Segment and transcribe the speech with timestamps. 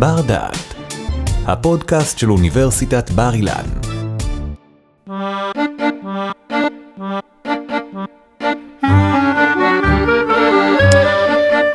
[0.00, 0.74] בר דעת,
[1.46, 3.64] הפודקאסט של אוניברסיטת בר אילן.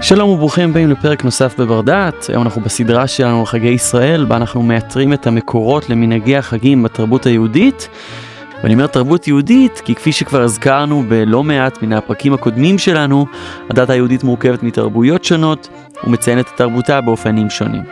[0.01, 4.37] שלום וברוכים הבאים לפרק נוסף בבר דעת, היום אנחנו בסדרה שלנו על חגי ישראל, בה
[4.37, 7.89] אנחנו מאתרים את המקורות למנהגי החגים בתרבות היהודית.
[8.65, 13.25] ואני אומר תרבות יהודית כי כפי שכבר הזכרנו בלא מעט מן הפרקים הקודמים שלנו,
[13.69, 15.69] הדת היהודית מורכבת מתרבויות שונות
[16.03, 17.83] ומציינת את תרבותה באופנים שונים.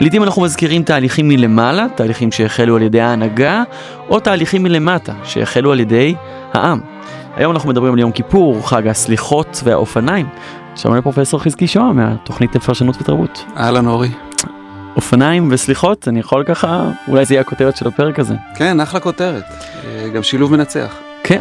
[0.00, 3.62] לעיתים אנחנו מזכירים תהליכים מלמעלה, תהליכים שהחלו על ידי ההנהגה,
[4.08, 6.14] או תהליכים מלמטה, שהחלו על ידי
[6.52, 6.80] העם.
[7.36, 10.26] היום אנחנו מדברים על יום כיפור, חג הסליחות והאופניים.
[10.76, 13.44] שלום לפרופסור חזקי שוהם מהתוכנית לפרשנות ותרבות.
[13.56, 14.10] אהלן אורי.
[14.96, 18.34] אופניים וסליחות, אני יכול ככה, אולי זה יהיה הכותרת של הפרק הזה.
[18.54, 19.44] כן, אחלה כותרת.
[19.84, 20.96] אה, גם שילוב מנצח.
[21.24, 21.40] כן.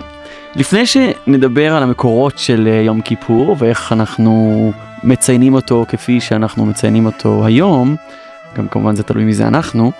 [0.55, 4.72] לפני שנדבר על המקורות של אה, יום כיפור ואיך אנחנו
[5.03, 7.95] מציינים אותו כפי שאנחנו מציינים אותו היום,
[8.58, 9.91] גם כמובן זה תלוי מי זה אנחנו,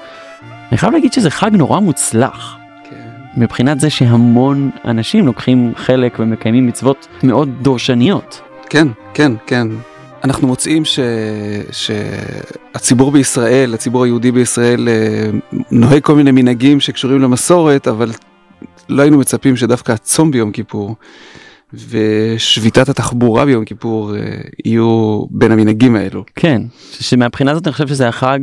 [0.72, 2.58] אני חייב להגיד שזה חג נורא מוצלח.
[2.90, 3.42] כן.
[3.42, 8.42] מבחינת זה שהמון אנשים לוקחים חלק ומקיימים מצוות מאוד דורשניות.
[8.70, 9.68] כן, כן, כן.
[10.24, 11.00] אנחנו מוצאים ש...
[11.72, 15.30] שהציבור בישראל, הציבור היהודי בישראל, אה,
[15.72, 18.12] נוהג כל מיני מנהגים שקשורים למסורת, אבל
[18.90, 20.96] לא היינו מצפים שדווקא הצום ביום כיפור
[21.74, 24.22] ושביתת התחבורה ביום כיפור אה,
[24.66, 26.24] יהיו בין המנהגים האלו.
[26.36, 26.62] כן,
[26.92, 28.40] שמבחינה הזאת אני חושב שזה החג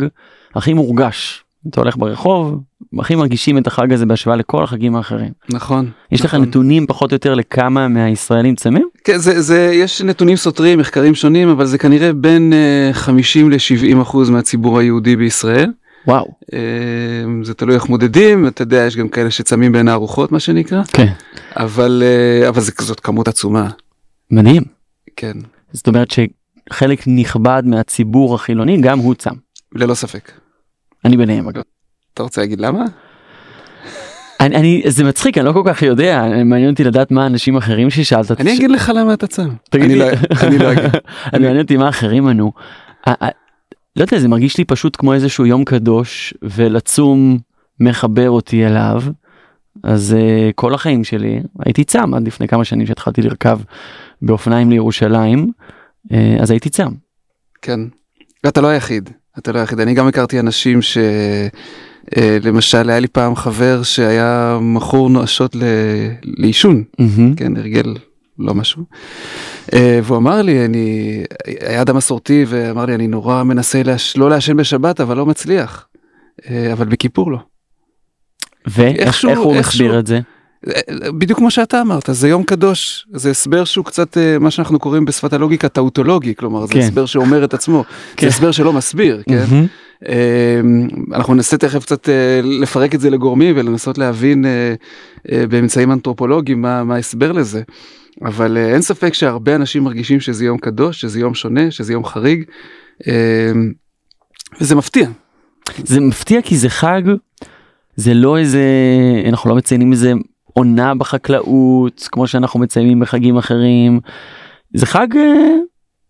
[0.54, 1.44] הכי מורגש.
[1.70, 2.60] אתה הולך ברחוב,
[2.98, 5.30] הכי מרגישים את החג הזה בהשוואה לכל החגים האחרים.
[5.48, 5.90] נכון.
[6.12, 6.48] יש לך נכון.
[6.48, 8.88] נתונים פחות או יותר לכמה מהישראלים צמים?
[9.04, 12.52] כן, זה, זה, יש נתונים סותרים, מחקרים שונים, אבל זה כנראה בין
[12.92, 15.72] uh, 50 ל-70 אחוז מהציבור היהודי בישראל.
[16.06, 16.26] וואו.
[16.42, 16.56] Uh,
[17.42, 21.12] זה תלוי איך מודדים, אתה יודע, יש גם כאלה שצמים בין הארוחות, מה שנקרא, כן.
[21.56, 22.02] אבל,
[22.44, 23.68] uh, אבל זה, זאת כמות עצומה,
[24.30, 24.62] מדהים.
[25.16, 25.32] כן,
[25.72, 29.34] זאת אומרת שחלק נכבד מהציבור החילוני גם הוא צם.
[29.74, 30.32] ללא ספק.
[31.04, 31.62] אני ביניהם אגב.
[32.16, 32.84] אתה רוצה להגיד למה?
[34.40, 37.90] אני, אני, זה מצחיק, אני לא כל כך יודע, מעניין אותי לדעת מה אנשים אחרים
[37.90, 38.40] ששאלת.
[38.40, 39.48] אני אגיד לך למה אתה צם.
[39.70, 40.00] תגיד אני לי.
[40.00, 40.08] לא-
[40.42, 40.84] אני לא אגיד.
[41.32, 42.52] אני מעניין אותי מה אחרים ענו.
[43.96, 47.38] לא יודע, זה מרגיש לי פשוט כמו איזשהו יום קדוש, ולצום
[47.80, 49.02] מחבר אותי אליו.
[49.82, 53.58] אז uh, כל החיים שלי הייתי צם עד לפני כמה שנים שהתחלתי לרכב
[54.22, 55.50] באופניים לירושלים,
[56.08, 56.92] uh, אז הייתי צם.
[57.62, 57.80] כן.
[58.44, 59.80] ואתה לא היחיד, אתה לא היחיד.
[59.80, 60.98] אני גם הכרתי אנשים ש...
[62.16, 65.56] אה, למשל היה לי פעם חבר שהיה מכור נואשות.
[66.22, 67.34] לעישון, מהמם.
[67.34, 67.94] כן, הרגל
[68.38, 68.82] לא משהו.
[69.72, 74.16] אה, והוא אמר לי, אני, היה אדם מסורתי ואמר לי, אני נורא מנסה להש...
[74.16, 75.86] לא לעשן בשבת, אבל לא מצליח.
[76.50, 77.38] אה, אבל בכיפור לא.
[78.66, 80.20] ואיך הוא מסביר את זה?
[81.18, 85.32] בדיוק כמו שאתה אמרת, זה יום קדוש, זה הסבר שהוא קצת מה שאנחנו קוראים בשפת
[85.32, 86.78] הלוגיקה טאוטולוגי, כלומר זה כן.
[86.78, 87.84] הסבר שאומר את עצמו,
[88.16, 88.26] כן.
[88.26, 89.44] זה הסבר שלא מסביר, כן?
[89.50, 89.66] מהמם.
[90.08, 90.60] אה,
[91.12, 94.74] אנחנו ננסה תכף קצת אה, לפרק את זה לגורמים ולנסות להבין אה,
[95.32, 97.62] אה, באמצעים אנתרופולוגיים מה, מה ההסבר לזה.
[98.22, 102.44] אבל אין ספק שהרבה אנשים מרגישים שזה יום קדוש, שזה יום שונה, שזה יום חריג,
[103.08, 103.52] אה,
[104.60, 105.08] וזה מפתיע.
[105.76, 107.02] זה מפתיע כי זה חג,
[107.96, 108.62] זה לא איזה,
[109.28, 110.12] אנחנו לא מציינים איזה
[110.44, 114.00] עונה בחקלאות, כמו שאנחנו מציינים בחגים אחרים.
[114.74, 115.06] זה חג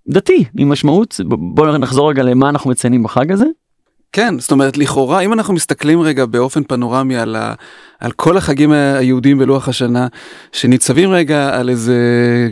[0.08, 1.20] דתי, עם משמעות.
[1.28, 3.46] בואו נחזור רגע למה אנחנו מציינים בחג הזה.
[4.16, 7.54] כן, זאת אומרת, לכאורה, אם אנחנו מסתכלים רגע באופן פנורמי על, ה,
[8.00, 10.06] על כל החגים היהודיים בלוח השנה,
[10.52, 11.96] שניצבים רגע על איזה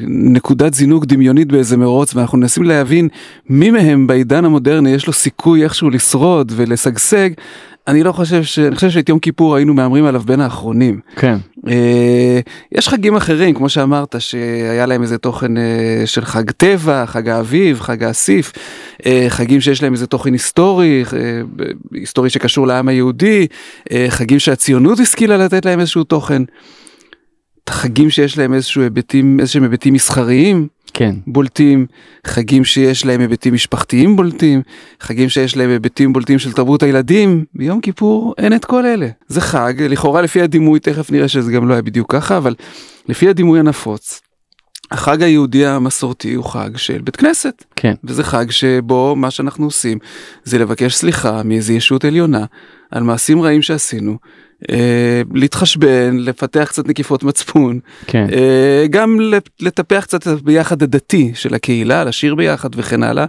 [0.07, 3.09] נקודת זינוק דמיונית באיזה מרוץ, ואנחנו מנסים להבין
[3.49, 7.31] מי מהם בעידן המודרני יש לו סיכוי איכשהו לשרוד ולשגשג,
[7.89, 8.59] אני לא חושב ש...
[8.59, 11.01] אני חושב שאת יום כיפור היינו מהמרים עליו בין האחרונים.
[11.17, 11.37] כן.
[11.69, 12.41] אה,
[12.73, 17.81] יש חגים אחרים, כמו שאמרת, שהיה להם איזה תוכן אה, של חג טבע, חג האביב,
[17.81, 18.53] חג האסיף,
[19.07, 21.19] אה, חגים שיש להם איזה תוכן היסטורי, אה,
[21.93, 23.47] היסטורי שקשור לעם היהודי,
[23.93, 26.43] אה, חגים שהציונות השכילה לתת להם איזשהו תוכן.
[27.71, 31.15] חגים שיש להם איזשהו היבטים, איזשהם היבטים מסחריים כן.
[31.27, 31.87] בולטים,
[32.27, 34.63] חגים שיש להם היבטים משפחתיים בולטים,
[35.01, 39.09] חגים שיש להם היבטים בולטים של תרבות הילדים, ביום כיפור אין את כל אלה.
[39.29, 42.55] זה חג, לכאורה לפי הדימוי, תכף נראה שזה גם לא היה בדיוק ככה, אבל
[43.09, 44.21] לפי הדימוי הנפוץ,
[44.91, 47.95] החג היהודי המסורתי הוא חג של בית כנסת, כן.
[48.05, 49.99] וזה חג שבו מה שאנחנו עושים
[50.45, 52.45] זה לבקש סליחה מאיזו ישות עליונה
[52.91, 54.19] על מעשים רעים שעשינו,
[55.35, 58.27] להתחשבן, לפתח קצת נקיפות מצפון, כן.
[58.33, 63.25] אה, גם לט- לטפח קצת ביחד הדתי של הקהילה, לשיר ביחד וכן הלאה.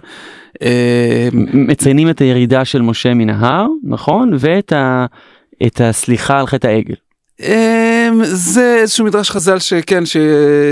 [0.62, 4.32] אה, מציינים את הירידה של משה מן ההר, נכון?
[4.38, 5.06] ואת ה...
[5.66, 6.94] את הסליחה על חטא העגל.
[8.22, 10.16] זה איזשהו מדרש חז"ל שכן, ש...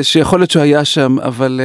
[0.03, 1.61] שיכול להיות שהוא היה שם, אבל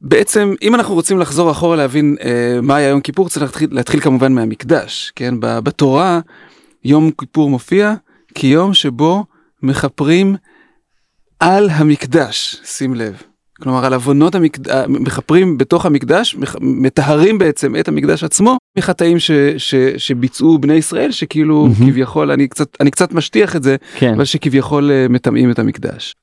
[0.00, 4.00] בעצם אם אנחנו רוצים לחזור אחורה להבין אה, מה היה יום כיפור צריך להתחיל, להתחיל
[4.00, 6.20] כמובן מהמקדש כן בתורה
[6.84, 7.94] יום כיפור מופיע
[8.34, 9.24] כיום שבו
[9.62, 10.36] מכפרים
[11.40, 13.22] על המקדש שים לב
[13.62, 19.74] כלומר על עוונות המקדש מכפרים בתוך המקדש מטהרים בעצם את המקדש עצמו מחטאים ש, ש,
[19.96, 21.90] שביצעו בני ישראל שכאילו מהמם.
[21.90, 24.14] כביכול אני קצת אני קצת משטיח את זה כן.
[24.14, 26.14] אבל שכביכול אה, מטמאים את המקדש.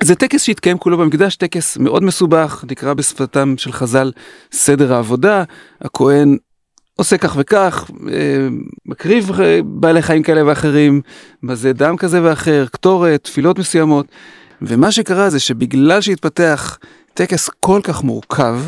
[0.00, 4.12] זה טקס שהתקיים כולו במקדש, טקס מאוד מסובך, נקרא בשפתם של חז"ל
[4.52, 5.44] סדר העבודה,
[5.80, 6.36] הכהן
[7.00, 8.48] עושה כך וכך, אה,
[8.86, 11.00] מקריב אה, בעלי חיים כאלה ואחרים,
[11.42, 14.06] מזה דם כזה ואחר, קטורת, תפילות מסוימות,
[14.62, 16.78] ומה שקרה זה שבגלל שהתפתח
[17.14, 18.60] טקס כל כך מורכב,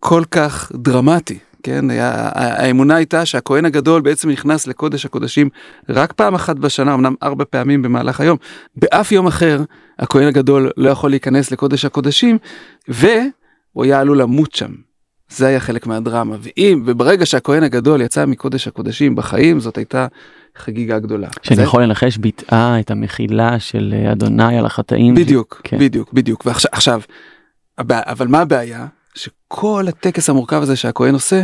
[0.00, 5.48] כל כך דרמטי, כן, היה, האמונה הייתה שהכהן הגדול בעצם נכנס לקודש הקודשים
[5.88, 8.36] רק פעם אחת בשנה, אמנם ארבע פעמים במהלך היום,
[8.76, 9.60] באף יום אחר
[9.98, 12.38] הכהן הגדול לא יכול להיכנס לקודש הקודשים,
[12.88, 14.87] והוא היה עלול למות שם.
[15.30, 20.06] זה היה חלק מהדרמה, ואם, וברגע שהכהן הגדול יצא מקודש הקודשים בחיים, זאת הייתה
[20.56, 21.28] חגיגה גדולה.
[21.42, 25.14] שאני זה- יכול לנחש ביטאה את המחילה של אה, אדוני על החטאים.
[25.14, 25.78] בדיוק, כן.
[25.78, 26.46] בדיוק, בדיוק.
[26.46, 27.00] ועכשיו,
[27.78, 28.86] אבל מה הבעיה?
[29.14, 31.42] שכל הטקס המורכב הזה שהכהן עושה,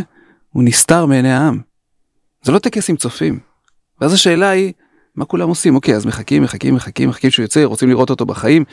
[0.49, 1.59] הוא נסתר מעיני העם.
[2.43, 3.39] זה לא טקס עם צופים.
[4.01, 4.73] ואז השאלה היא,
[5.15, 5.75] מה כולם עושים?
[5.75, 8.63] אוקיי, אז מחכים, מחכים, מחכים, מחכים שהוא יוצא, רוצים לראות אותו בחיים.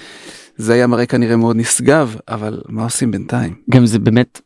[0.56, 3.54] זה היה מראה כנראה מאוד נשגב, אבל מה עושים בינתיים?
[3.70, 4.40] גם זה באמת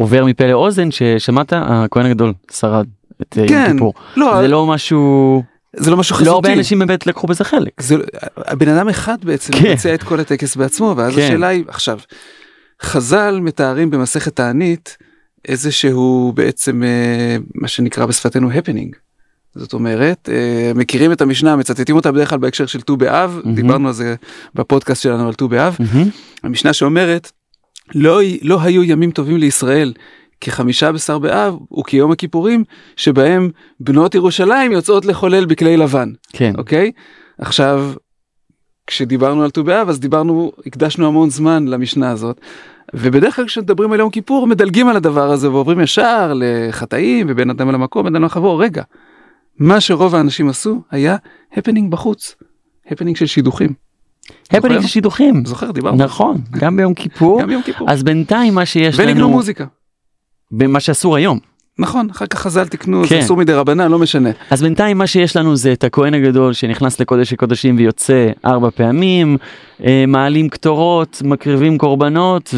[0.00, 2.86] עובר מפה לאוזן ששמעת הכהן הגדול שרד
[3.22, 3.94] את אה, יום כן, כיפור.
[4.16, 5.42] לא, זה לא משהו
[5.76, 6.30] זה לא משהו חזותי.
[6.30, 7.82] לא הרבה אנשים באמת לקחו בזה חלק.
[7.82, 7.96] זה,
[8.36, 9.70] הבן אדם אחד בעצם כן.
[9.70, 11.22] מבצע את כל הטקס בעצמו, ואז כן.
[11.22, 11.98] השאלה היא, עכשיו,
[12.82, 14.96] חז"ל מתארים במסכת תענית
[15.48, 18.96] איזה שהוא בעצם אה, מה שנקרא בשפתנו הפנינג.
[19.54, 23.54] זאת אומרת, אה, מכירים את המשנה, מצטטים אותה בדרך כלל בהקשר של ט"ו באב, מהמם.
[23.54, 24.14] דיברנו על זה
[24.54, 26.08] בפודקאסט שלנו על ט"ו באב, מהמם.
[26.42, 27.32] המשנה שאומרת,
[27.94, 29.92] לא, לא היו ימים טובים לישראל
[30.40, 32.64] כחמישה בשר באב וכיום הכיפורים,
[32.96, 33.50] שבהם
[33.80, 36.12] בנות ירושלים יוצאות לחולל בכלי לבן.
[36.32, 36.52] כן.
[36.58, 36.92] אוקיי?
[37.38, 37.92] עכשיו,
[38.86, 42.40] כשדיברנו על ט"ו באב אז דיברנו, הקדשנו המון זמן למשנה הזאת.
[42.94, 47.70] ובדרך כלל כשמדברים על יום כיפור מדלגים על הדבר הזה ועוברים ישר לחטאים ובין אדם
[47.70, 48.82] למקום בין אדם לחברו רגע.
[49.58, 51.16] מה שרוב האנשים עשו היה
[51.52, 52.34] הפנינג בחוץ.
[52.90, 53.87] הפנינג של שידוכים.
[54.50, 54.80] הפנינג?
[54.80, 55.44] של שידוכים.
[55.46, 55.96] זוכר דיברנו.
[55.96, 57.42] נכון גם ביום כיפור.
[57.42, 57.90] גם יום כיפור.
[57.90, 59.64] אז בינתיים מה שיש לנו מוזיקה.
[60.50, 61.38] במה שאסור היום
[61.78, 63.08] נכון אחר כך חז"ל תיקנו כן.
[63.08, 64.30] זה אסור מדי רבנן לא משנה.
[64.50, 69.36] אז בינתיים מה שיש לנו זה את הכהן הגדול שנכנס לקודש הקודשים ויוצא ארבע פעמים,
[69.84, 72.54] אה, מעלים קטורות, מקריבים קורבנות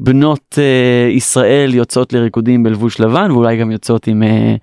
[0.00, 4.54] ובנות אה, ישראל יוצאות לריקודים בלבוש לבן ואולי גם יוצאות עם אה,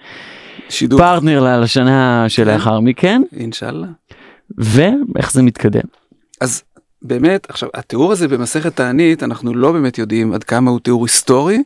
[0.69, 0.99] שידוך.
[1.01, 3.87] פרטנר לשנה שלאחר מכן אינשאללה.
[4.57, 5.87] ואיך זה מתקדם.
[6.41, 6.63] אז
[7.01, 11.63] באמת עכשיו התיאור הזה במסכת תענית אנחנו לא באמת יודעים עד כמה הוא תיאור היסטורי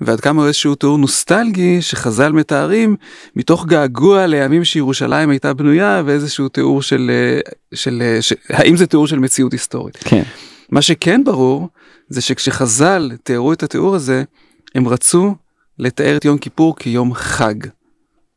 [0.00, 2.96] ועד כמה הוא איזשהו תיאור נוסטלגי שחז"ל מתארים
[3.36, 7.40] מתוך געגוע לימים שירושלים הייתה בנויה ואיזשהו תיאור של, אה,
[7.74, 9.96] של, אה, של האם זה תיאור של מציאות היסטורית.
[9.96, 10.22] כן.
[10.70, 11.68] מה שכן ברור
[12.08, 14.24] זה שכשחז"ל תיארו את התיאור הזה
[14.74, 15.34] הם רצו
[15.78, 17.54] לתאר את יום כיפור כיום חג.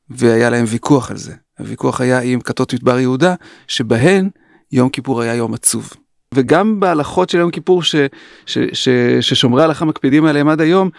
[0.10, 1.34] והיה להם ויכוח על זה.
[1.59, 3.36] הוויכוח היה עם כתות מדבר יהודה
[3.68, 4.30] שבהן
[4.71, 5.89] יום כיפור היה יום עצוב.
[6.33, 7.95] וגם בהלכות של יום כיפור ש,
[8.45, 8.89] ש, ש,
[9.21, 10.89] ששומרי ההלכה מקפידים עליהם עד היום,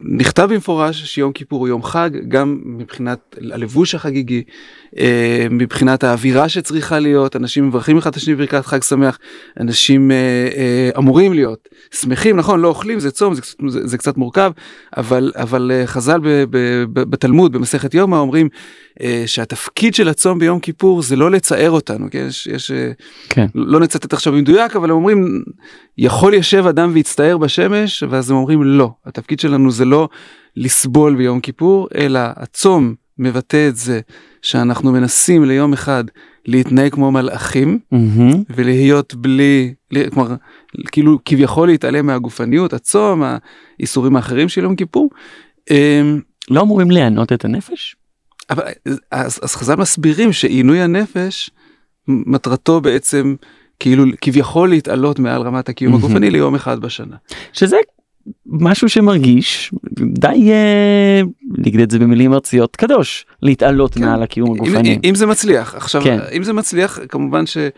[0.00, 4.42] נכתב במפורש שיום כיפור הוא יום חג, גם מבחינת הלבוש החגיגי,
[4.98, 9.18] אה, מבחינת האווירה שצריכה להיות, אנשים מברכים אחד את השני בברכת חג שמח,
[9.60, 10.16] אנשים אה,
[10.56, 14.52] אה, אמורים להיות שמחים, נכון, לא אוכלים, זה צום, זה, קצת- זה, זה קצת מורכב,
[14.96, 16.56] אבל, אבל חז"ל ב, ב,
[16.92, 18.48] ב, בתלמוד, במסכת יומא, אומרים
[19.26, 22.24] שהתפקיד של הצום ביום כיפור זה לא לצער אותנו, כן?
[22.28, 22.70] יש, יש
[23.28, 23.46] כן.
[23.54, 25.42] לא נצטט עכשיו במדויק אבל הם אומרים
[25.98, 30.08] יכול ישב אדם ויצטער בשמש ואז הם אומרים לא התפקיד שלנו זה לא
[30.56, 34.00] לסבול ביום כיפור אלא הצום מבטא את זה
[34.42, 36.04] שאנחנו מנסים ליום אחד
[36.46, 38.42] להתנהג כמו מלאכים מהמם.
[38.50, 40.34] ולהיות בלי לי- כלומר
[40.92, 43.22] כאילו כביכול להתעלם מהגופניות הצום
[43.78, 45.10] האיסורים האחרים של יום כיפור.
[45.70, 46.20] אמ,
[46.50, 47.96] לא אמורים לענות את הנפש?
[48.50, 48.62] אבל
[49.10, 51.50] אז, אז חז"ל מסבירים שעינוי הנפש
[52.08, 53.34] מטרתו בעצם
[53.80, 56.04] כאילו כביכול להתעלות מעל רמת הקיום מהמם.
[56.04, 57.16] הגופני ליום אחד בשנה.
[57.52, 57.76] שזה
[58.46, 61.20] משהו שמרגיש די אה,
[61.58, 64.00] נגיד את זה במילים ארציות קדוש להתעלות כן.
[64.00, 64.94] מעל הקיום הגופני.
[64.94, 66.18] אם, אם זה מצליח עכשיו כן.
[66.32, 67.70] אם זה מצליח כמובן שזה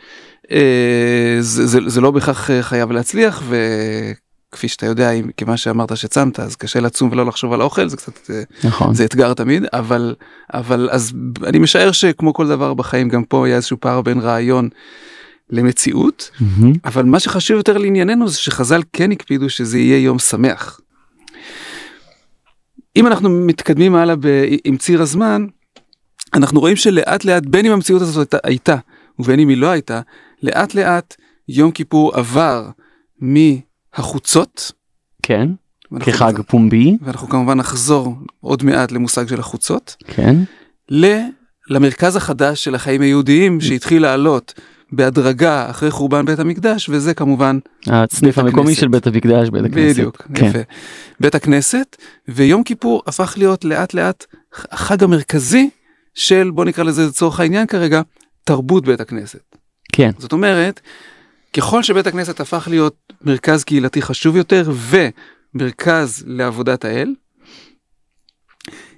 [1.41, 6.41] זה, זה, זה לא בהכרח אה, חייב להצליח וכפי שאתה יודע אם כמה שאמרת שצמת
[6.41, 8.95] אז קשה לצום ולא לחשוב על האוכל זה קצת אה, נכון.
[8.95, 10.15] זה אתגר תמיד אבל
[10.55, 11.13] אבל אז
[11.47, 14.69] אני משער שכמו כל דבר בחיים גם פה היה איזשהו פער בין רעיון
[15.55, 16.73] למציאות, מהמם.
[16.85, 20.81] אבל מה שחשוב יותר לענייננו זה שחז"ל כן הקפידו שזה יהיה יום שמח.
[22.97, 25.47] אם אנחנו מתקדמים הלאה ב- עם ציר הזמן,
[26.35, 28.77] אנחנו רואים שלאט לאט, בין אם המציאות הזאת הייתה, הייתה
[29.19, 30.01] ובין אם היא לא הייתה,
[30.43, 31.15] לאט לאט
[31.49, 32.69] יום כיפור עבר
[33.21, 34.73] מהחוצות.
[35.23, 35.49] כן,
[36.01, 40.37] כחג פומבי, ואנחנו כמובן נחזור עוד מעט למושג של החוצות, כן,
[40.91, 41.21] ל-
[41.71, 44.55] למרכז החדש של החיים היהודיים שהתחיל לעלות
[44.97, 48.81] בהדרגה אחרי חורבן בית המקדש, וזה כמובן הסניף בית המקומי הכנסת.
[48.81, 49.91] של בית המקדש, בית הכנסת.
[49.91, 50.47] בדיוק, כן.
[50.47, 50.59] יפה.
[51.21, 51.97] בית הכנסת,
[52.29, 54.27] ויום כיפור הפך להיות לאט לאט
[54.71, 55.71] החג המרכזי
[56.15, 58.03] של, בוא נקרא לזה לצורך העניין כרגע,
[58.45, 59.57] תרבות בית הכנסת.
[59.93, 60.81] כן, זאת אומרת,
[61.53, 64.71] ככל שבית הכנסת הפך להיות מרכז קהילתי חשוב יותר
[65.55, 67.15] ומרכז לעבודת האל,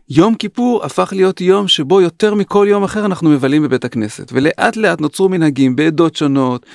[0.09, 4.77] יום כיפור הפך להיות יום שבו יותר מכל יום אחר אנחנו מבלים בבית הכנסת ולאט
[4.77, 6.67] לאט נוצרו מנהגים בעדות שונות,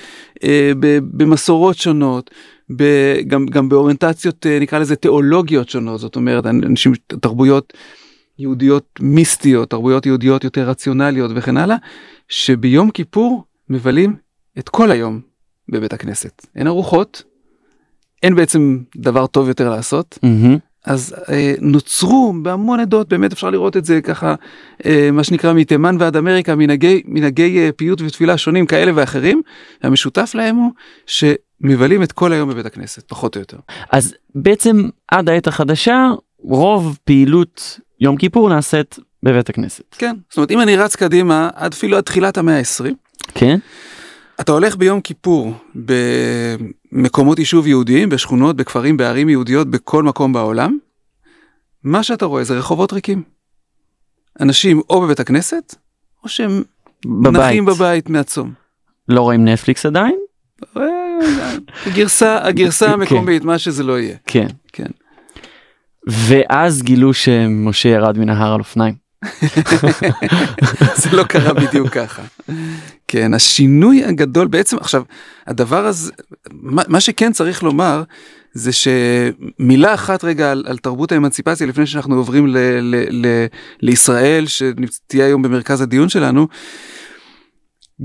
[0.44, 0.72] אה,
[1.02, 2.30] במסורות שונות,
[3.26, 7.72] גם, גם באוריינטציות אה, נקרא לזה תיאולוגיות שונות זאת אומרת אנשים תרבויות
[8.38, 11.76] יהודיות מיסטיות תרבויות יהודיות יותר רציונליות וכן הלאה
[12.28, 14.16] שביום כיפור מבלים
[14.58, 15.20] את כל היום
[15.68, 17.22] בבית הכנסת אין ארוחות
[18.22, 20.58] אין בעצם דבר טוב יותר לעשות מהמם.
[20.84, 24.34] אז אה, נוצרו בהמון עדות באמת אפשר לראות את זה ככה
[24.86, 29.42] אה, מה שנקרא מתימן ועד אמריקה מנהגי מנהגי אה, פיוט ותפילה שונים כאלה ואחרים
[29.82, 30.70] המשותף להם הוא
[31.06, 33.56] שמבלים את כל היום בבית הכנסת פחות או יותר.
[33.90, 39.84] אז בעצם עד העת החדשה, רוב פעילות יום כיפור נעשית בבית הכנסת.
[39.90, 42.92] כן זאת אומרת אם אני רץ קדימה עד אפילו עד תחילת המאה ה-20
[43.34, 43.58] כן?
[44.42, 45.54] אתה הולך ביום כיפור
[46.92, 50.78] במקומות יישוב יהודיים בשכונות בכפרים בערים יהודיות בכל מקום בעולם.
[51.84, 53.22] מה שאתה רואה זה רחובות ריקים.
[54.40, 55.74] אנשים או בבית הכנסת
[56.24, 56.62] או שהם
[57.06, 57.42] בבית.
[57.42, 58.52] נחים בבית מהצום.
[59.08, 60.16] לא רואים נטפליקס עדיין?
[60.76, 60.82] אה,
[61.86, 62.92] הגרסה הגרסה כן.
[62.92, 64.16] המקומית מה שזה לא יהיה.
[64.26, 64.46] כן.
[64.72, 64.90] כן.
[66.06, 69.01] ואז גילו שמשה ירד מן ההר על אופניים.
[70.96, 72.22] זה לא קרה בדיוק ככה.
[73.08, 75.02] כן השינוי הגדול בעצם עכשיו
[75.46, 76.12] הדבר הזה
[76.52, 78.02] מה, מה שכן צריך לומר
[78.54, 83.26] זה שמילה אחת רגע על, על תרבות האמנציפציה לפני שאנחנו עוברים ל, ל, ל,
[83.80, 86.48] לישראל שתהיה היום במרכז הדיון שלנו.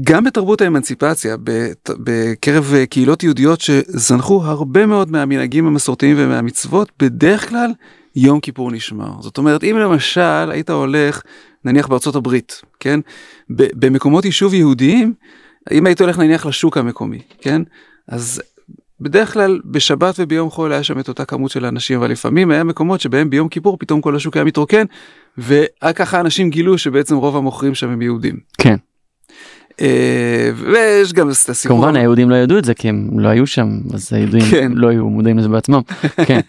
[0.03, 7.71] גם בתרבות האמנציפציה בת- בקרב קהילות יהודיות שזנחו הרבה מאוד מהמנהגים המסורתיים ומהמצוות בדרך כלל
[8.17, 11.21] יום כיפור נשמר זאת אומרת אם למשל היית הולך
[11.65, 12.99] נניח בארצות הברית כן
[13.49, 15.13] במקומות יישוב יהודיים
[15.71, 17.61] אם היית הולך נניח לשוק המקומי כן
[18.07, 18.41] אז
[19.01, 22.63] בדרך כלל בשבת וביום חול היה שם את אותה כמות של אנשים אבל לפעמים היה
[22.63, 24.85] מקומות שבהם ביום כיפור פתאום כל השוק היה מתרוקן
[25.47, 28.39] ורק ככה אנשים גילו שבעצם רוב המוכרים שם הם יהודים.
[28.57, 28.75] כן.
[29.81, 31.77] אה, ויש גם את הסיפור.
[31.77, 34.71] כמובן היהודים לא ידעו את זה כי הם לא היו שם אז היהודים כן.
[34.75, 35.81] לא היו מודעים לזה בעצמם.
[36.27, 36.39] כן.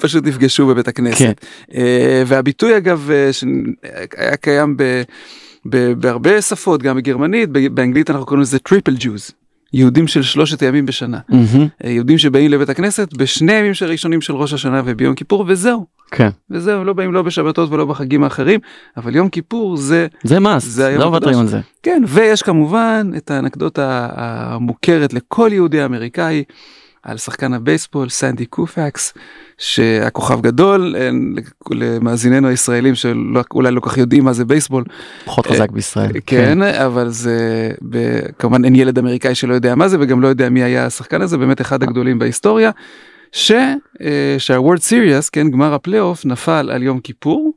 [0.00, 1.18] פשוט נפגשו בבית הכנסת.
[1.18, 1.32] כן.
[1.74, 5.02] אה, והביטוי אגב אה, שהיה קיים ב,
[5.98, 9.30] בהרבה שפות גם בגרמנית באנגלית אנחנו קוראים לזה triple Jews.
[9.72, 11.18] יהודים של שלושת הימים בשנה.
[11.84, 15.86] אה, יהודים שבאים לבית הכנסת בשני הימים הראשונים של ראש השנה וביום כיפור וזהו.
[16.10, 16.28] כן.
[16.50, 18.60] וזהו לא באים לא בשבתות ולא בחגים האחרים
[18.96, 20.64] אבל יום כיפור זה זה מס.
[20.64, 21.06] זה לא.
[21.06, 21.60] מוותרים על זה.
[21.82, 26.44] כן ויש כמובן את האנקדוטה המוכרת לכל יהודי אמריקאי
[27.08, 29.14] על שחקן הבייסבול סנדי קופקס
[29.58, 31.10] שהיה כוכב גדול אה,
[31.70, 34.84] למאזיננו הישראלים שאולי לא כך יודעים מה זה בייסבול
[35.24, 36.10] פחות חזק בישראל.
[36.26, 37.70] כן אבל זה
[38.38, 41.38] כמובן אין ילד אמריקאי שלא יודע מה זה וגם לא יודע מי היה השחקן הזה
[41.38, 42.70] באמת אחד הגדולים בהיסטוריה.
[43.32, 43.52] ש-
[44.02, 47.52] אה, שה World Series כן גמר הפלייאוף נפל על יום כיפור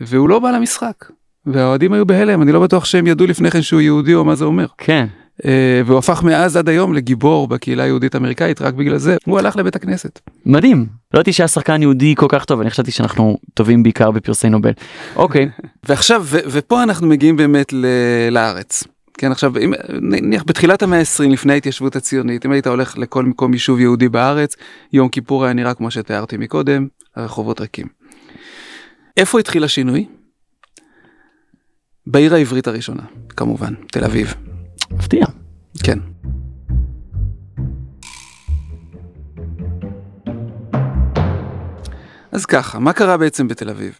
[0.00, 1.04] והוא לא בא למשחק.
[1.46, 4.44] והאוהדים היו בהלם אני לא בטוח שהם ידעו לפני כן שהוא יהודי או מה זה
[4.44, 4.66] אומר.
[4.78, 5.06] כן.
[5.44, 9.56] אה, והוא הפך מאז עד היום לגיבור בקהילה היהודית אמריקאית רק בגלל זה הוא הלך
[9.56, 10.20] לבית הכנסת.
[10.46, 10.86] מדהים.
[11.14, 14.72] לא ידעתי שהיה שחקן יהודי כל כך טוב אני חשבתי שאנחנו טובים בעיקר בפרסי נובל.
[15.16, 15.48] אוקיי.
[15.88, 17.72] ועכשיו ופה אנחנו מגיעים באמת
[18.30, 18.84] לארץ.
[19.18, 23.52] כן עכשיו אם נניח בתחילת המאה ה-20 לפני ההתיישבות הציונית אם היית הולך לכל מקום
[23.52, 24.56] יישוב יהודי בארץ
[24.92, 27.86] יום כיפור היה נראה כמו שתיארתי מקודם הרחובות ריקים.
[29.16, 30.06] איפה התחיל השינוי?
[32.06, 33.02] בעיר העברית הראשונה
[33.36, 34.34] כמובן תל אביב
[34.90, 35.26] מפתיע.
[35.82, 35.98] כן.
[42.32, 43.98] אז ככה, מה קרה בעצם בתל אביב?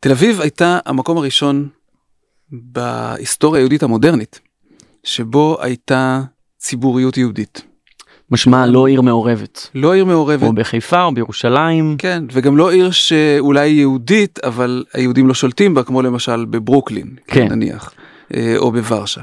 [0.00, 1.68] תל אביב הייתה המקום הראשון
[2.52, 4.40] בהיסטוריה היהודית המודרנית,
[5.04, 6.20] שבו הייתה
[6.58, 7.62] ציבוריות יהודית.
[8.30, 9.70] משמע לא עיר מעורבת.
[9.74, 11.96] לא עיר מעורבת, או בחיפה או בירושלים.
[11.98, 17.48] כן, וגם לא עיר שאולי יהודית, אבל היהודים לא שולטים בה, כמו למשל בברוקלין, כן.
[17.52, 17.94] נניח,
[18.56, 19.20] או בוורשה.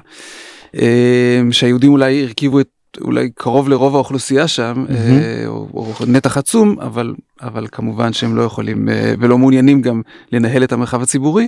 [0.76, 2.68] אה, שהיהודים אולי הרכיבו את
[3.02, 8.42] אולי קרוב לרוב האוכלוסייה שם אה, או, או נתח עצום אבל אבל כמובן שהם לא
[8.42, 11.48] יכולים אה, ולא מעוניינים גם לנהל את המרחב הציבורי.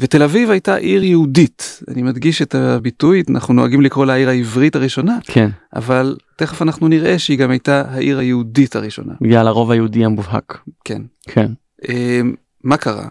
[0.00, 4.76] ותל אביב הייתה עיר יהודית אני מדגיש את הביטוי אנחנו נוהגים לקרוא לה העיר העברית
[4.76, 5.50] הראשונה כן.
[5.76, 10.58] אבל תכף אנחנו נראה שהיא גם הייתה העיר היהודית הראשונה בגלל הרוב היהודי המובהק.
[10.84, 11.52] כן כן.
[11.88, 12.20] אה,
[12.64, 13.08] מה קרה?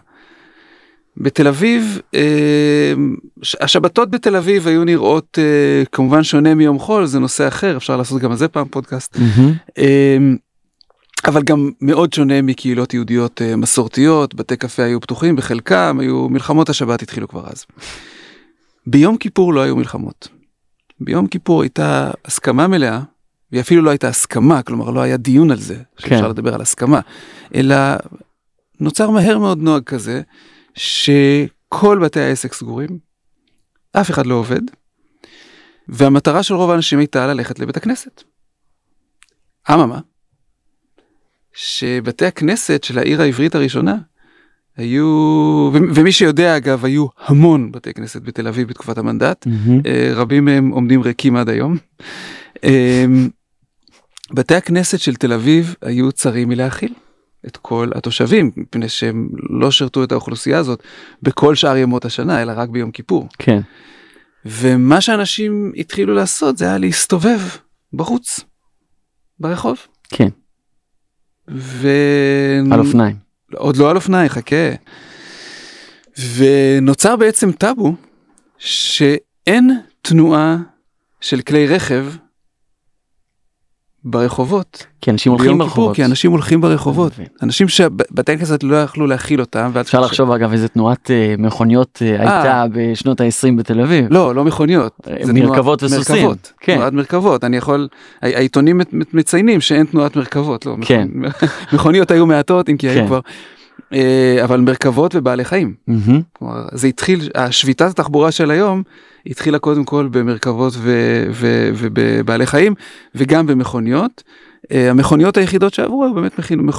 [1.20, 2.92] בתל אביב, אה,
[3.60, 8.22] השבתות בתל אביב היו נראות אה, כמובן שונה מיום חול, זה נושא אחר, אפשר לעשות
[8.22, 9.52] גם על זה פעם פודקאסט, מהמם.
[9.78, 10.18] אה,
[11.26, 16.68] אבל גם מאוד שונה מקהילות יהודיות אה, מסורתיות, בתי קפה היו פתוחים, בחלקם היו, מלחמות
[16.68, 17.64] השבת התחילו כבר אז.
[18.86, 20.28] ביום כיפור לא היו מלחמות.
[21.00, 23.00] ביום כיפור הייתה הסכמה מלאה,
[23.52, 26.30] והיא אפילו לא הייתה הסכמה, כלומר לא היה דיון על זה, שאפשר כן.
[26.30, 27.00] לדבר על הסכמה,
[27.54, 27.76] אלא
[28.80, 30.22] נוצר מהר מאוד נוהג כזה,
[30.74, 32.98] שכל בתי העסק סגורים,
[33.92, 34.60] אף אחד לא עובד,
[35.88, 38.22] והמטרה של רוב האנשים הייתה ללכת לבית הכנסת.
[39.70, 40.00] אממה,
[41.52, 43.96] שבתי הכנסת של העיר העברית הראשונה
[44.76, 45.04] היו,
[45.72, 49.46] ו- ומי שיודע אגב, היו המון בתי כנסת בתל אביב בתקופת המנדט.
[49.86, 51.76] אה, רבים מהם עומדים ריקים עד היום.
[52.64, 53.04] אה,
[54.30, 56.94] בתי הכנסת של תל אביב היו צרים מלהכיל
[57.46, 60.82] את כל התושבים, מפני שהם לא שירתו את האוכלוסייה הזאת
[61.22, 63.28] בכל שאר ימות השנה, אלא רק ביום כיפור.
[63.38, 63.60] כן.
[64.44, 67.40] ומה שאנשים התחילו לעשות זה היה להסתובב
[67.92, 68.40] בחוץ,
[69.40, 69.78] ברחוב.
[70.10, 70.28] כן.
[71.50, 71.88] ו...
[72.72, 73.16] על אופניים.
[73.54, 74.70] עוד לא על אופניים, חכה.
[76.36, 77.94] ונוצר בעצם טאבו
[78.58, 80.56] שאין תנועה
[81.20, 82.06] של כלי רכב
[84.10, 84.86] ברחובות.
[85.00, 85.96] כי אנשים הולכים ביום כיפור, ברחובות.
[85.96, 87.12] כי אנשים הולכים ברחובות.
[87.42, 89.70] אנשים שבתי כנסת לא יכלו להכיל אותם.
[89.80, 94.06] אפשר לחשוב אגב איזה תנועת אה, מכוניות אה, הייתה בשנות ה-20 בתל אביב.
[94.10, 94.92] לא, לא מכוניות.
[95.10, 96.14] אה, מרכבות וסוסים.
[96.16, 96.74] מרכבות, כן.
[96.76, 97.44] תנועת מרכבות.
[97.44, 97.88] אני יכול,
[98.22, 100.66] העיתונים מצ- מצ- מציינים שאין תנועת מרכבות.
[100.66, 101.08] לא, כן.
[101.14, 103.06] מכונ- מכוניות היו מעטות, אם כי היו כן.
[103.06, 103.20] כבר.
[103.92, 105.74] אה, אבל מרכבות ובעלי חיים.
[106.32, 108.82] כלומר, זה התחיל, השביתת התחבורה של היום
[109.26, 112.74] התחילה קודם כל במרכבות ו- ו- ובבעלי חיים
[113.14, 114.22] וגם במכוניות.
[114.72, 116.32] אה, המכוניות היחידות שעברו היו באמת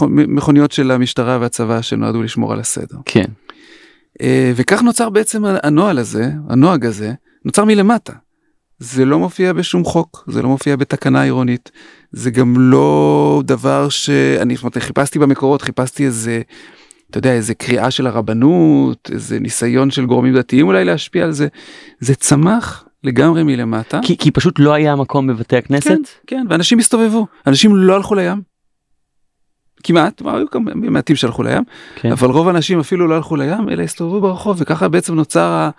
[0.10, 2.98] מכוניות של המשטרה והצבא שנועדו לשמור על הסדר.
[3.06, 3.26] כן.
[4.22, 7.14] אה, וכך נוצר בעצם הנוהל הזה, הנוהג הזה,
[7.46, 8.14] נוצר מלמטה.
[8.80, 11.72] זה לא מופיע בשום חוק, זה לא מופיע בתקנה עירונית,
[12.12, 16.42] זה גם לא דבר שאני זאת אומרת, חיפשתי במקורות, חיפשתי איזה,
[17.10, 21.48] אתה יודע, איזה קריאה של הרבנות, איזה ניסיון של גורמים דתיים אולי להשפיע על זה,
[22.00, 24.00] זה צמח לגמרי מלמטה.
[24.04, 25.88] כי, כי פשוט לא היה מקום בבתי הכנסת?
[25.88, 28.42] כן, כן, ואנשים הסתובבו, אנשים לא הלכו לים.
[29.84, 31.64] כמעט, היו כמה מעטים שהלכו לים,
[31.96, 32.12] כן.
[32.12, 35.70] אבל רוב האנשים אפילו לא הלכו לים אלא הסתובבו ברחוב וככה בעצם נוצר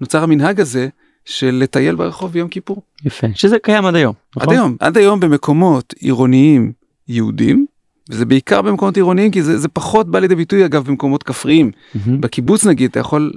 [0.00, 0.88] נוצר המנהג הזה
[1.24, 2.82] של לטייל ברחוב ביום כיפור.
[3.04, 3.26] יפה.
[3.34, 4.14] שזה קיים עד היום.
[4.36, 4.48] נכון?
[4.48, 6.72] עד היום עד היום במקומות עירוניים
[7.08, 7.66] יהודים
[8.10, 12.20] וזה בעיקר במקומות עירוניים כי זה, זה פחות בא לידי ביטוי אגב במקומות כפריים מהמם.
[12.20, 13.32] בקיבוץ נגיד אתה יכול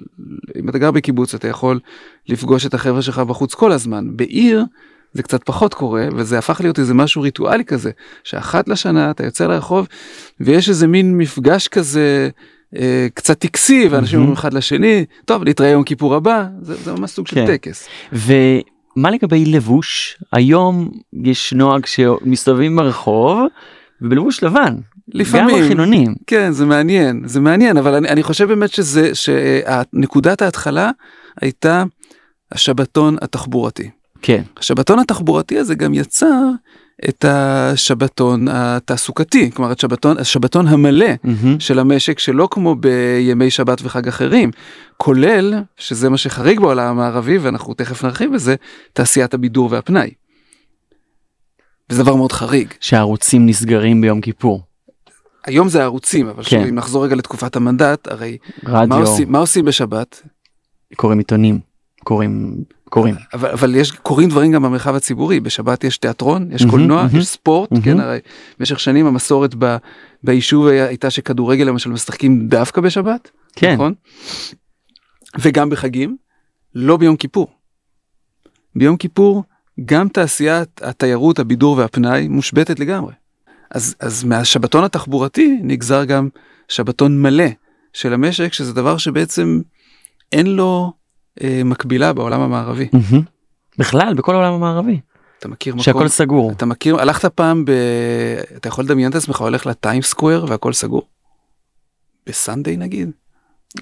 [0.60, 1.80] אם אתה גר בקיבוץ אתה יכול
[2.30, 4.66] לפגוש את החבר'ה שלך בחוץ כל הזמן בעיר
[5.14, 7.92] זה קצת פחות קורה וזה הפך להיות איזה משהו ריטואלי כזה
[8.24, 9.88] שאחת לשנה אתה יוצא לרחוב
[10.40, 12.30] ויש איזה מין מפגש כזה
[12.76, 14.20] אה, קצת טקסי ואנשים.
[14.20, 17.48] אומרים אחד לשני טוב נתראה יום כיפור הבא זה, זה ממש סוג של כן.
[17.48, 17.88] טקס.
[18.14, 20.18] ומה לגבי לבוש?
[20.34, 20.92] היום
[21.24, 23.48] יש נוהג שמסתובבים ברחוב
[24.02, 24.76] ובלבוש לבן.
[25.08, 25.58] לפעמים.
[25.58, 26.16] גם החילונים.
[26.28, 30.92] כן זה מעניין זה מעניין אבל אני, אני חושב באמת שזה שנקודת ההתחלה
[31.42, 31.84] הייתה
[32.52, 33.90] השבתון התחבורתי.
[34.22, 34.42] כן.
[34.58, 36.44] השבתון התחבורתי הזה גם יצר
[37.10, 41.60] את השבתון התעסוקתי כלומר את שבתון השבתון המלא מהמם.
[41.60, 44.52] של המשק שלא כמו בימי שבת וחג אחרים
[44.98, 48.56] כולל שזה מה שחריג בעולם המערבי ואנחנו תכף נרחיב בזה
[48.94, 50.12] תעשיית הבידור והפנאי.
[51.90, 54.62] זה דבר מאוד חריג שהערוצים נסגרים ביום כיפור.
[55.46, 56.64] היום זה הערוצים אבל כן.
[56.68, 60.22] אם נחזור רגע לתקופת המנדט הרי מה רדיו, עושים מה עושים בשבת
[60.96, 61.60] קוראים עיתונים,
[62.04, 63.16] קוראים, קוראים.
[63.34, 67.20] אבל, אבל יש קורים דברים גם במרחב הציבורי בשבת יש תיאטרון יש מהמם, קולנוע מהמם.
[67.20, 67.84] יש ספורט מהמם.
[67.84, 68.20] כן הרי
[68.60, 69.76] במשך שנים המסורת ב,
[70.24, 73.74] ביישוב היה- הייתה שכדורגל למשל משחקים דווקא בשבת כן.
[73.74, 73.94] נכון
[75.40, 76.18] וגם בחגים
[76.76, 77.48] לא ביום כיפור.
[78.76, 79.44] ביום כיפור
[79.86, 83.14] גם תעשיית התיירות הבידור והפנאי מושבתת לגמרי.
[83.72, 86.30] אז אז מהשבתון התחבורתי נגזר גם
[86.68, 87.46] שבתון מלא
[87.94, 89.62] של המשק שזה דבר שבעצם
[90.32, 90.94] אין לו
[91.44, 92.88] אה, מקבילה בעולם המערבי.
[92.94, 93.24] מהמם.
[93.78, 95.00] בכלל, בכל העולם המערבי.
[95.40, 95.84] אתה מכיר מקום?
[95.84, 96.52] שהכל סגור.
[96.52, 97.72] אתה מכיר הלכת פעם ב...
[98.56, 101.08] אתה יכול לדמיין את עצמך הולך לטיים סקוויר והכל סגור?
[102.28, 103.12] בסנדיי נגיד?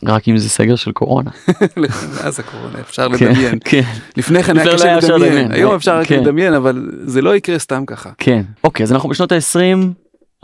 [0.04, 1.32] רק אם זה סגר של קורונה.
[2.16, 3.60] מאז הקורונה אפשר כן, לדמיין.
[3.66, 3.82] כן,
[4.18, 5.52] לפני כן היה לא קשה אפשר לדמיין.
[5.52, 6.20] היום אפשר רק כן.
[6.20, 8.10] לדמיין אבל זה לא יקרה סתם ככה.
[8.18, 8.44] כן.
[8.64, 9.88] אוקיי, אז אנחנו בשנות ה-20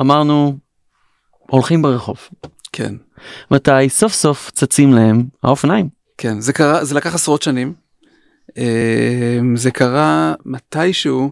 [0.02, 0.58] אמרנו
[1.50, 2.18] הולכים ברחוב.
[2.72, 2.96] כן.
[3.52, 5.90] מתי סוף סוף צצים להם האופניים.
[6.18, 7.74] כן, זה קרה, זה לקח עשרות שנים.
[8.58, 11.32] אה, זה קרה מתישהו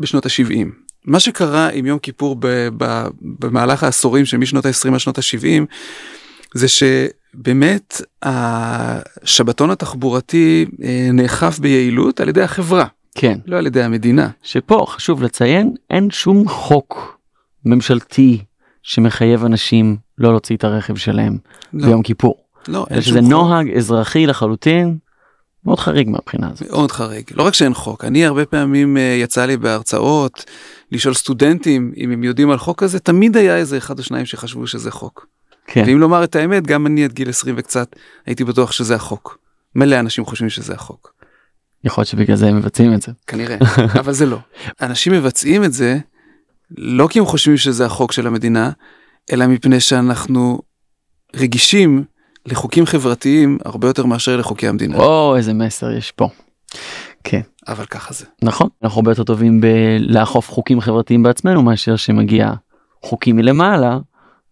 [0.00, 0.66] בשנות ה-70.
[1.04, 2.36] מה שקרה עם יום כיפור
[3.22, 5.64] במהלך העשורים שמשנות ה-20 עד שנות ה-70,
[6.54, 12.84] זה שבאמת השבתון התחבורתי אה, נאכף ביעילות על ידי החברה,
[13.14, 13.38] כן.
[13.46, 14.28] לא על ידי המדינה.
[14.42, 17.18] שפה חשוב לציין אין שום חוק
[17.64, 18.44] ממשלתי
[18.82, 21.38] שמחייב אנשים לא להוציא את הרכב שלהם
[21.72, 22.36] לא, ביום כיפור.
[22.68, 23.30] לא, אין שום שזה חוק.
[23.30, 24.98] נוהג אזרחי לחלוטין
[25.64, 26.70] מאוד חריג מהבחינה הזאת.
[26.70, 27.24] מאוד חריג.
[27.34, 30.44] לא רק שאין חוק, אני הרבה פעמים אה, יצא לי בהרצאות
[30.92, 34.66] לשאול סטודנטים אם הם יודעים על חוק כזה, תמיד היה איזה אחד או שניים שחשבו
[34.66, 35.26] שזה חוק.
[35.70, 35.84] כן.
[35.86, 39.38] ואם לומר את האמת, גם אני עד גיל 20 וקצת הייתי בטוח שזה החוק.
[39.74, 41.12] מלא אנשים חושבים שזה החוק.
[41.84, 43.12] יכול להיות שבגלל זה הם מבצעים את זה.
[43.26, 43.56] כנראה,
[44.00, 44.38] אבל זה לא.
[44.82, 45.98] אנשים מבצעים את זה
[46.70, 48.70] לא כי הם חושבים שזה החוק של המדינה,
[49.32, 50.62] אלא מפני שאנחנו
[51.36, 52.04] רגישים
[52.46, 54.96] לחוקים חברתיים הרבה יותר מאשר לחוקי המדינה.
[54.96, 56.28] או איזה מסר יש פה.
[57.24, 57.40] כן.
[57.68, 58.24] אבל ככה זה.
[58.42, 62.52] נכון אנחנו הרבה יותר טובים בלאכוף חוקים חברתיים בעצמנו מאשר שמגיע
[63.02, 63.98] חוקים מלמעלה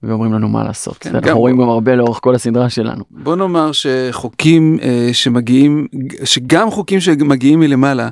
[0.03, 0.97] ואומרים לנו מה לעשות.
[0.99, 1.57] כן, גם אנחנו רואים.
[1.57, 3.05] גם הרבה לאורך כל הסדרה שלנו.
[3.11, 5.87] בוא נאמר שחוקים אה, שמגיעים,
[6.25, 8.09] שגם חוקים שמגיעים מלמעלה,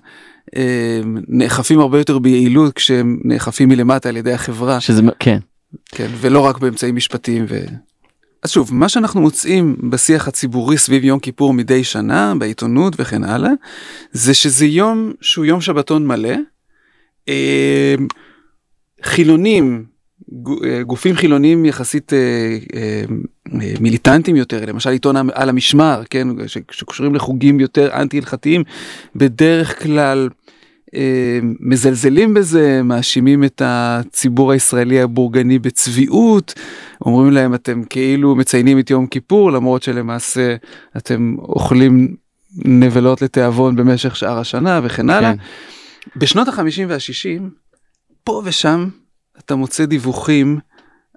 [0.57, 5.39] אה, נאכפים הרבה יותר ביעילות כשהם נאכפים מלמטה על ידי החברה, שזה כן
[5.89, 7.45] כן, ולא רק באמצעים משפטיים.
[7.49, 7.59] ו...
[8.43, 13.51] אז שוב, מה שאנחנו מוצאים בשיח הציבורי סביב יום כיפור מדי שנה, בעיתונות וכן הלאה,
[14.13, 16.35] זה שזה יום שהוא יום שבתון מלא.
[17.29, 17.95] אה,
[19.03, 19.85] חילונים,
[20.83, 22.19] גופים חילונים יחסית אה,
[22.75, 23.05] אה,
[23.63, 26.29] אה, מיליטנטים יותר, למשל עיתון על המשמר, כן,
[26.71, 28.63] שקשורים לחוגים יותר אנטי הלכתיים,
[29.17, 30.29] בדרך כלל
[30.95, 36.55] אה, מזלזלים בזה, מאשימים את הציבור הישראלי הבורגני בצביעות,
[37.07, 40.57] אומרים להם אתם כאילו מציינים את יום כיפור למרות שלמעשה
[40.97, 42.17] אתם אוכלים
[42.57, 45.33] נבלות לתיאבון במשך שאר השנה וכן הלאה.
[45.33, 45.39] כן.
[46.17, 47.51] בשנות החמישים והשישים,
[48.25, 48.89] פה ושם
[49.39, 50.59] אתה מוצא דיווחים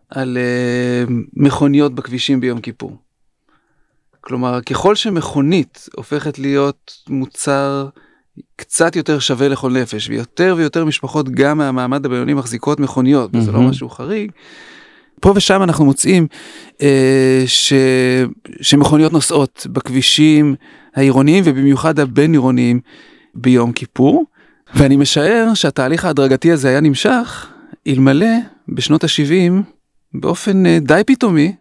[0.10, 2.98] על uh, מכוניות בכבישים ביום כיפור.
[4.22, 7.88] כלומר, ככל שמכונית הופכת להיות מוצר
[8.56, 13.62] קצת יותר שווה לכל נפש, ויותר ויותר משפחות גם מהמעמד הבינוני מחזיקות מכוניות, וזה לא.
[13.62, 14.32] משהו חריג,
[15.22, 16.28] פה ושם אנחנו מוצאים
[16.82, 17.74] אה, ש...
[18.62, 20.56] שמכוניות נוסעות בכבישים
[20.96, 22.80] העירוניים ובמיוחד הבין עירוניים
[23.36, 24.26] ביום כיפור.
[24.76, 27.48] ואני משער שהתהליך ההדרגתי הזה היה נמשך
[27.88, 28.28] אלמלא
[28.68, 29.54] בשנות ה-70
[30.14, 31.56] באופן אה, די פתאומי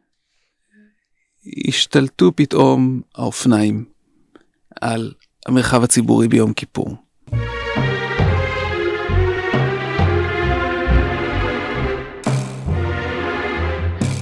[1.69, 3.85] השתלטו פתאום האופניים
[4.81, 5.13] על
[5.47, 6.97] המרחב הציבורי ביום כיפור.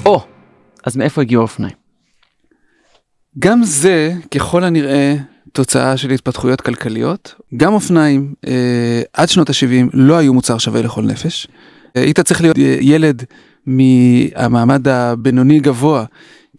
[0.07, 0.21] או
[0.85, 1.75] אז מאיפה הגיעו האופניים?
[3.39, 5.17] גם זה ככל הנראה
[5.53, 7.35] תוצאה של התפתחויות כלכליות.
[7.57, 11.49] גם אופניים אה, עד שנות ה-70 לא היו מוצר שווה לכל נפש.
[11.95, 13.23] היית צריך להיות אה, ילד
[13.67, 16.05] מהמעמד הבינוני גבוה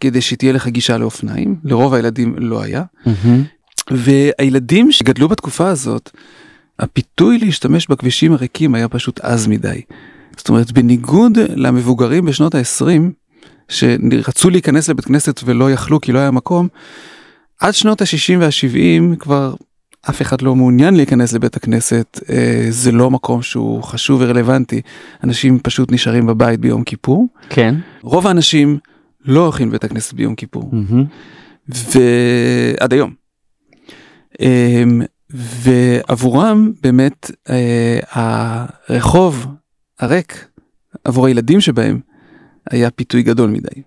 [0.00, 2.82] כדי שתהיה לך גישה לאופניים, לרוב הילדים לא היה.
[3.90, 6.10] והילדים שגדלו בתקופה הזאת,
[6.78, 9.82] הפיתוי להשתמש בכבישים הריקים היה פשוט עז מדי.
[10.36, 12.84] זאת אומרת, בניגוד למבוגרים בשנות ה-20,
[13.68, 16.68] שרצו להיכנס לבית כנסת ולא יכלו כי לא היה מקום,
[17.60, 19.54] עד שנות ה-60 וה-70 כבר
[20.10, 24.80] אף אחד לא מעוניין להיכנס לבית הכנסת, אה, זה לא מקום שהוא חשוב ורלוונטי,
[25.24, 27.28] אנשים פשוט נשארים בבית ביום כיפור.
[27.48, 27.74] כן.
[28.02, 28.78] רוב האנשים
[29.24, 30.70] לא הולכים לבית הכנסת ביום כיפור.
[30.72, 31.04] מהמם.
[31.68, 33.12] ועד היום.
[34.40, 39.46] אמ, ועבורם באמת אה, הרחוב
[40.00, 40.48] הריק
[41.04, 42.00] עבור הילדים שבהם
[42.70, 43.82] היה פיתוי גדול מדי.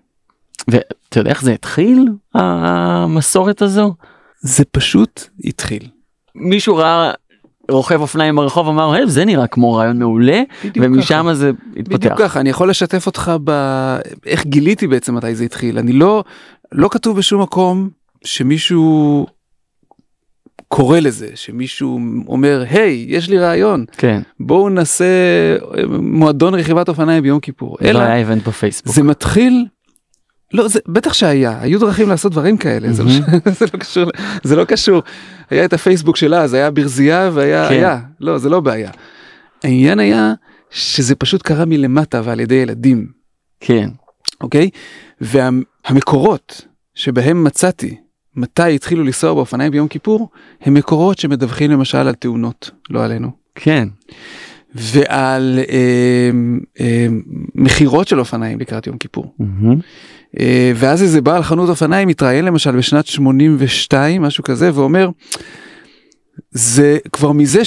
[0.68, 3.94] ואתה יודע איך זה התחיל המסורת הזו?
[4.40, 5.88] זה פשוט התחיל.
[6.40, 7.10] מישהו ראה
[7.70, 11.34] רוכב אופניים ברחוב אמר "היי, זה נראה כמו רעיון מעולה בדיוק ומשם ככה.
[11.34, 12.14] זה בדיוק התפתח.
[12.18, 16.24] ככה אני יכול לשתף אותך באיך גיליתי בעצם מתי זה התחיל אני לא
[16.72, 17.88] לא כתוב בשום מקום
[18.24, 19.26] שמישהו
[20.68, 24.20] קורא לזה שמישהו אומר היי יש לי רעיון כן.
[24.40, 25.04] בואו נעשה
[26.00, 28.94] מועדון רכיבת אופניים ביום כיפור אלא אלא היה איבנט בפייסבוק.
[28.94, 29.66] זה מתחיל.
[30.52, 33.10] לא זה בטח שהיה היו דרכים לעשות דברים כאלה זה, לא,
[33.58, 34.04] זה לא קשור
[34.42, 35.02] זה לא קשור
[35.50, 37.74] היה את הפייסבוק שלה אז היה ברזייה והיה כן.
[37.74, 38.90] היה לא זה לא בעיה.
[39.64, 40.34] העניין היה
[40.70, 43.06] שזה פשוט קרה מלמטה ועל ידי ילדים
[43.60, 43.88] כן.
[44.40, 44.70] אוקיי
[45.20, 47.96] והמקורות שבהם מצאתי
[48.36, 50.28] מתי התחילו לנסוע באופניים ביום כיפור,
[50.60, 53.30] הם מקורות שמדווחים למשל על תאונות, לא עלינו.
[53.54, 53.88] כן.
[54.74, 56.30] ועל אה,
[56.80, 57.06] אה,
[57.54, 59.34] מכירות של אופניים לקראת יום כיפור.
[59.38, 59.78] מהמם.
[60.40, 65.10] אה, ואז איזה בעל חנות אופניים מתראיין למשל בשנת 82 משהו כזה ואומר
[66.50, 67.62] זה כבר מזה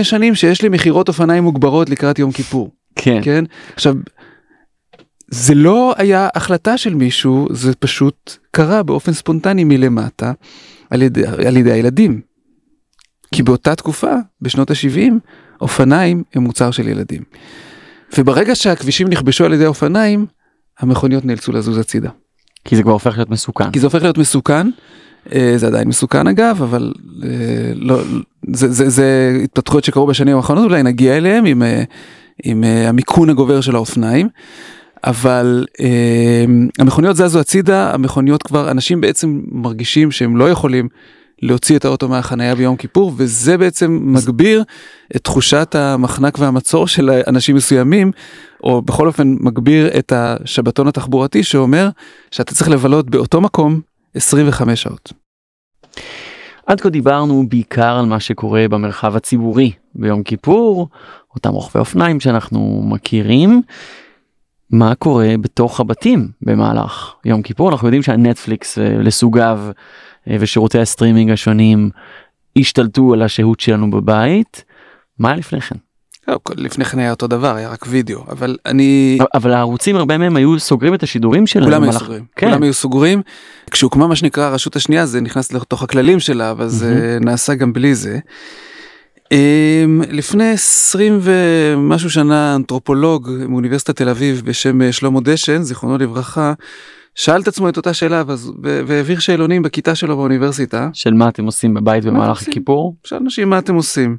[0.00, 2.70] 7-8 שנים שיש לי מכירות אופניים מוגברות לקראת יום כיפור.
[2.96, 3.20] כן.
[3.22, 3.94] כן עכשיו
[5.28, 10.32] זה לא היה החלטה של מישהו זה פשוט קרה באופן ספונטני מלמטה
[10.90, 12.20] על ידי, על ידי הילדים.
[13.34, 15.12] כי באותה תקופה בשנות ה-70
[15.60, 17.22] אופניים הם מוצר של ילדים.
[18.18, 20.26] וברגע שהכבישים נכבשו על ידי אופניים
[20.80, 22.10] המכוניות נאלצו לזוז הצידה.
[22.64, 23.70] כי זה כבר הופך להיות מסוכן.
[23.70, 24.70] כי זה הופך להיות מסוכן.
[25.34, 26.92] אה, זה עדיין מסוכן אגב אבל
[27.24, 27.28] אה,
[27.74, 28.02] לא
[28.52, 31.82] זה זה זה התפתחויות שקרו בשנים האחרונות אולי נגיע אליהם עם אה,
[32.44, 34.28] עם המיכון הגובר של האופניים.
[35.04, 36.44] אבל אה,
[36.78, 40.88] המכוניות זזו הצידה המכוניות כבר אנשים בעצם מרגישים שהם לא יכולים
[41.42, 44.64] להוציא את האוטו מהחנייה ביום כיפור וזה בעצם מגביר
[45.16, 48.12] את תחושת המחנק והמצור של אנשים מסוימים
[48.62, 51.88] או בכל אופן מגביר את השבתון התחבורתי שאומר
[52.30, 53.80] שאתה צריך לבלות באותו מקום
[54.14, 55.12] 25 שעות.
[56.66, 60.88] עד כה דיברנו בעיקר על מה שקורה במרחב הציבורי ביום כיפור,
[61.34, 63.62] אותם רוכבי אופניים שאנחנו מכירים.
[64.70, 67.70] מה קורה בתוך הבתים במהלך יום כיפור?
[67.70, 69.60] אנחנו יודעים שהנטפליקס אה, לסוגיו
[70.30, 71.90] אה, ושירותי הסטרימינג השונים
[72.58, 74.64] השתלטו על השהות שלנו בבית.
[75.18, 75.76] מה לפני כן?
[76.28, 80.36] לא, לפני כן היה אותו דבר היה רק וידאו אבל אני אבל הערוצים הרבה מהם
[80.36, 81.64] היו סוגרים את השידורים שלהם.
[81.64, 82.48] כולם היו סוגרים כן.
[82.48, 83.22] כולם היו סוגרים
[83.70, 87.94] כשהוקמה מה שנקרא הרשות השנייה זה נכנס לתוך הכללים שלה אבל זה נעשה גם בלי
[87.94, 88.18] זה.
[89.32, 96.52] אמ, לפני 20 ומשהו שנה אנתרופולוג מאוניברסיטת תל אביב בשם אה, שלמה דשן זיכרונו לברכה
[97.14, 98.22] שאל את עצמו את אותה שאלה
[98.62, 102.42] והעביר שאלונים בכיתה שלו באוניברסיטה של מה אתם עושים בבית במהלך?
[102.42, 102.96] הכיפור?
[103.04, 104.16] שאל אנשים מה אתם עושים.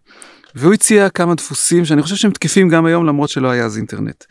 [0.56, 4.24] והוא הציע כמה דפוסים שאני חושב שהם תקפים גם היום למרות שלא היה אז אינטרנט.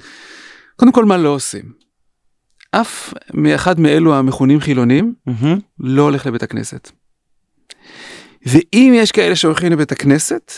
[0.76, 1.62] קודם כל מה לא עושים.
[2.70, 5.58] אף מאחד מאלו המכונים חילונים מהמם.
[5.80, 6.90] לא הולך לבית הכנסת.
[8.46, 10.52] ואם יש כאלה שהולכים לבית הכנסת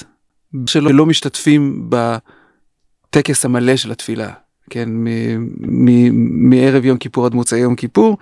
[0.67, 4.31] שלא לא משתתפים בטקס המלא של התפילה
[4.71, 8.19] כן מ- מ- מערב יום כיפור עד מוצאי יום כיפור.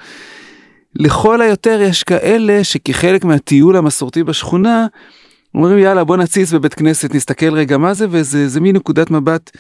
[0.95, 4.87] לכל היותר יש כאלה שכחלק מהטיול המסורתי בשכונה
[5.57, 9.51] אומרים יאללה בוא נציץ בבית כנסת נסתכל רגע מה זה וזה זה מין נקודת מבט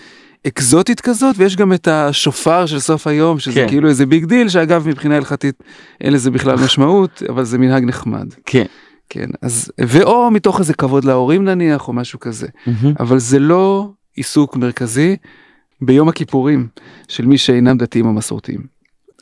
[0.47, 3.69] אקזוטית כזאת ויש גם את השופר של סוף היום שזה כן.
[3.69, 5.63] כאילו איזה big deal שאגב מבחינה הלכתית
[6.01, 8.65] אין לזה בכלל משמעות אבל זה מנהג נחמד כן.
[9.09, 12.95] כן אז ואו מתוך איזה כבוד להורים נניח או משהו כזה מהמם.
[13.01, 15.17] אבל זה לא עיסוק מרכזי
[15.81, 16.69] ביום הכיפורים
[17.09, 18.61] של מי שאינם דתיים או מסורתיים.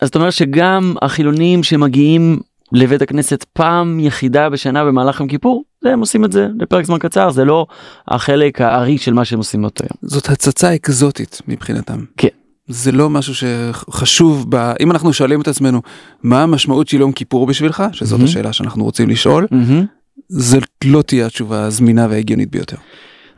[0.00, 2.40] אז זאת אומרת שגם החילונים שמגיעים
[2.72, 7.30] לבית הכנסת פעם יחידה בשנה במהלך יום כיפור, הם עושים את זה לפרק זמן קצר,
[7.30, 7.66] זה לא
[8.08, 10.10] החלק הארי של מה שהם עושים באותו יום.
[10.10, 12.04] זאת הצצה אקזוטית מבחינתם.
[12.16, 12.28] כן.
[12.68, 14.72] זה לא משהו שחשוב ב...
[14.80, 15.82] אם אנחנו שואלים את עצמנו
[16.22, 18.24] מה המשמעות של יום כיפור בשבילך שזאת מהמם.
[18.28, 19.84] השאלה שאנחנו רוצים לשאול מהמם.
[20.28, 22.76] זה לא תהיה התשובה הזמינה וההגיונית ביותר.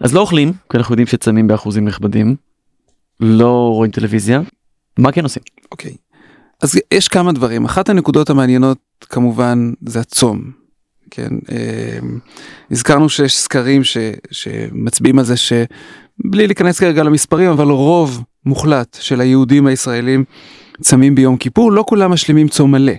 [0.01, 2.37] אז לא אוכלים, כי אנחנו יודעים שצמים באחוזים נכבדים,
[3.21, 4.41] לא רואים טלוויזיה,
[4.99, 5.43] מה כן עושים?
[5.73, 5.97] אוקיי.
[6.63, 10.66] אז יש כמה דברים אחת הנקודות המעניינות כמובן זה הצום.
[11.11, 11.99] כן אה,
[12.71, 13.97] הזכרנו שיש סקרים ש,
[14.31, 20.25] שמצביעים על זה שבלי להיכנס כרגע למספרים אבל רוב מוחלט של היהודים הישראלים
[20.81, 22.93] צמים ביום כיפור לא כולם משלימים צום מלא.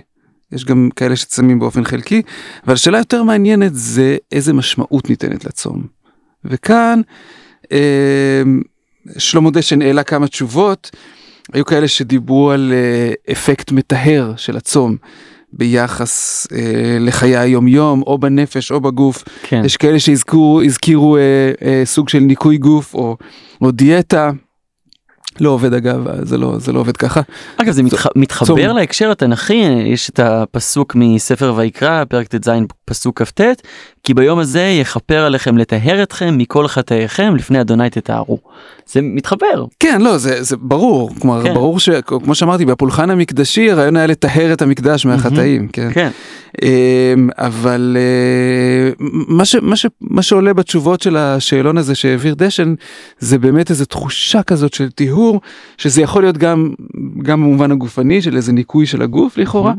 [0.52, 2.22] יש גם כאלה שצמים באופן חלקי
[2.66, 5.86] אבל השאלה יותר מעניינת זה איזה משמעות ניתנת לצום.
[6.44, 7.00] וכאן
[7.72, 8.42] אה,
[9.18, 10.90] שלמה דשן העלה כמה תשובות
[11.52, 14.96] היו כאלה שדיברו על אה, אפקט מטהר של הצום
[15.52, 19.62] ביחס אה, לחיי היום יום או בנפש או בגוף כן.
[19.64, 21.22] יש כאלה שהזכירו הזכירו אה,
[21.62, 23.16] אה, סוג של ניקוי גוף או,
[23.60, 24.30] או דיאטה.
[25.40, 27.20] לא עובד אגב זה לא זה לא עובד ככה
[27.56, 28.06] אגב זה מתח...
[28.16, 28.76] מתחבר צום.
[28.76, 29.54] להקשר התנ"כי
[29.86, 32.50] יש את הפסוק מספר ויקרא פרק ט"ז
[32.84, 33.40] פסוק כ"ט
[34.08, 38.38] כי ביום הזה יכפר עליכם לטהר אתכם מכל חטאיכם לפני אדוני תטהרו.
[38.86, 41.54] זה מתחבר כן לא זה זה ברור כלומר כן.
[41.54, 45.90] ברור שכמו שאמרתי בפולחן המקדשי הרעיון היה לטהר את המקדש מהחטאים כן.
[45.92, 46.10] כן
[46.62, 52.74] אמ, אבל אה, מה, ש, מה, ש, מה שעולה בתשובות של השאלון הזה שהעביר דשן
[53.18, 55.40] זה באמת איזו תחושה כזאת של טיהור
[55.78, 56.74] שזה יכול להיות גם
[57.22, 59.72] גם במובן הגופני של איזה ניקוי של הגוף לכאורה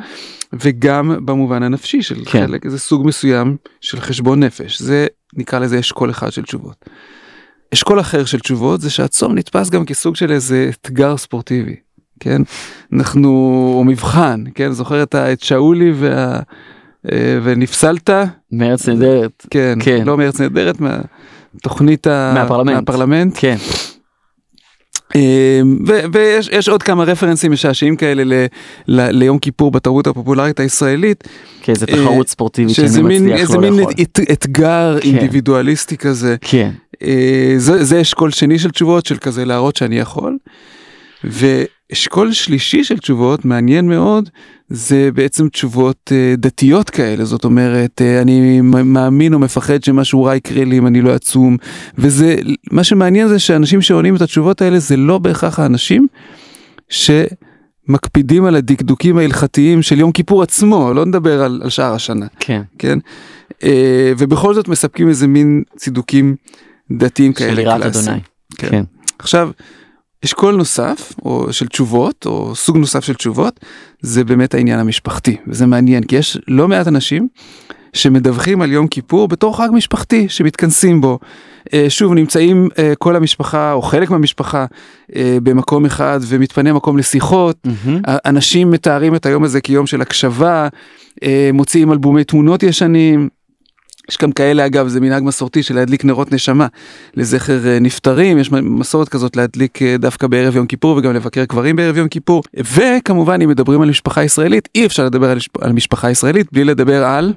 [0.54, 2.48] וגם במובן הנפשי של כן.
[2.48, 6.86] חלק איזה סוג מסוים של חשבון נפש זה נקרא לזה אשכול אחד של תשובות.
[7.74, 11.76] אשכול אחר של תשובות זה שהצום נתפס גם כסוג של איזה אתגר ספורטיבי
[12.20, 12.42] כן?
[12.94, 13.30] אנחנו,
[13.78, 14.72] או מבחן, כן?
[14.72, 16.40] זוכר את, שאולי וה...
[17.12, 18.10] אה, ונפסלת?
[18.52, 19.46] מארץ נהדרת.
[19.50, 20.04] כן, כן.
[20.06, 22.08] לא מארץ נהדרת, מהתוכנית.
[22.08, 22.76] מהפרלמנט.
[22.76, 23.34] מהפרלמנט.
[23.40, 23.56] כן.
[25.88, 28.46] ו- ויש יש עוד כמה רפרנסים משעשעים כאלה ל-
[28.88, 31.24] ל- ליום כיפור בתרבות הפופולרית הישראלית.
[31.62, 33.94] כאיזה אה, תחרות ספורטיבית שזה מי מין, מצליח איזה לא מין לאכול.
[34.02, 35.08] את, אתגר כן.
[35.08, 36.36] אינדיבידואליסטי כזה.
[36.42, 36.72] כן.
[37.04, 40.38] אה, זה, זה אשכול שני של תשובות של כזה להראות שאני יכול.
[41.90, 44.30] ואשכול שלישי של תשובות מעניין מאוד
[44.70, 50.36] זה בעצם תשובות אה, דתיות כאלה זאת אומרת אה, אני מאמין או מפחד שמשהו רע
[50.36, 51.58] יקרה לי אם אני לא עצום
[51.98, 52.36] וזה
[52.72, 56.08] מה שמעניין זה שאנשים שעונים את התשובות האלה זה לא בהכרח האנשים
[56.90, 62.26] שמקפידים על הדקדוקים ההלכתיים של יום כיפור עצמו לא נדבר על, על שאר השנה.
[62.40, 62.62] כן.
[62.80, 63.00] כן?
[63.64, 66.36] אה, ובכל זאת מספקים איזה מין צידוקים
[66.92, 68.06] דתיים כאלה קלאסיים.
[68.06, 68.22] אדוני.
[68.58, 68.70] כן.
[68.70, 68.84] כן.
[69.20, 69.52] עכשיו,
[70.26, 73.60] אשכול נוסף, או של תשובות, או סוג נוסף של תשובות,
[74.02, 77.28] זה באמת העניין המשפחתי, וזה מעניין, כי יש לא מעט אנשים
[77.94, 81.20] שמדווחים על יום כיפור בתור חג משפחתי שמתכנסים בו.
[81.74, 84.66] אה, שוב, נמצאים אה, כל המשפחה, או חלק מהמשפחה,
[85.16, 87.58] אה, במקום אחד, ומתפנה מקום לשיחות.
[87.66, 88.02] מהמם.
[88.26, 90.68] אנשים מתארים את היום הזה כיום של הקשבה,
[91.54, 93.30] מוציאים אלבומי תמונות ישנים.
[94.10, 96.68] יש גם כאלה אגב זה מנהג מסורתי של להדליק נרות נשמה.
[97.16, 101.76] לזכר אה, נפטרים יש מסורת כזאת להדליק אה, דווקא בערב יום כיפור וגם לבקר קברים
[101.76, 102.44] בערב יום כיפור.
[102.76, 107.04] וכמובן אם מדברים על משפחה ישראלית אי אפשר לדבר על, על משפחה ישראלית בלי לדבר
[107.04, 107.34] על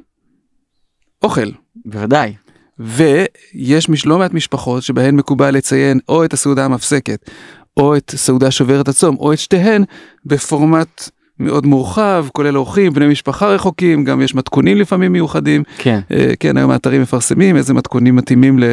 [1.23, 1.51] אוכל.
[1.85, 2.35] בוודאי.
[2.79, 7.31] ויש לא מעט משפחות שבהן מקובל לציין או את הסעודה המפסקת
[7.77, 9.85] או את סעודה שוברת הצום או את שתיהן
[10.27, 11.09] בפורמט
[11.45, 16.01] מאוד מורחב כולל אורחים בני משפחה רחוקים גם יש מתכונים לפעמים מיוחדים כן.
[16.11, 18.65] אה, כן היום האתרים מפרסמים איזה מתכונים מתאימים ל,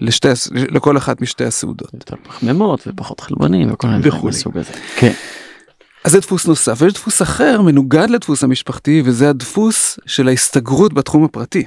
[0.00, 1.94] לשתי, לכל אחת משתי הסעודות.
[1.94, 4.24] יותר פחמימות ופחות חלבונים וכל מיני דברים.
[4.24, 4.72] מהסוג הזה.
[4.96, 5.12] כן.
[6.04, 11.24] אז זה דפוס נוסף ויש דפוס אחר מנוגד לדפוס המשפחתי וזה הדפוס של ההסתגרות בתחום
[11.24, 11.64] הפרטי.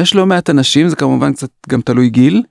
[0.00, 2.42] יש לא מעט אנשים זה כמובן קצת גם תלוי גיל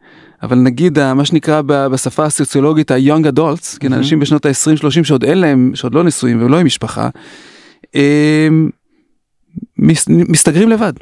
[0.44, 3.94] אבל נגיד ה- מה שנקרא בשפה הסוציולוגית ה-young adults כן.
[3.94, 7.10] אנשים בשנות ה-20-30 שעוד אין להם שעוד לא נשואים ולא עם משפחה.
[9.80, 10.94] מס- מסתגרים לבד.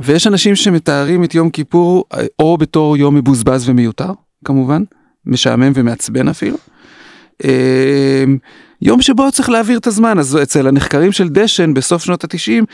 [0.00, 4.10] ויש אנשים שמתארים את יום כיפור אה, או בתור יום מבוזבז ומיותר
[4.44, 4.82] כמובן
[5.26, 6.56] משעמם ומעצבן אפילו.
[8.84, 12.64] יום שבו צריך להעביר את הזמן אז אצל הנחקרים של דשן בסוף שנות התשעים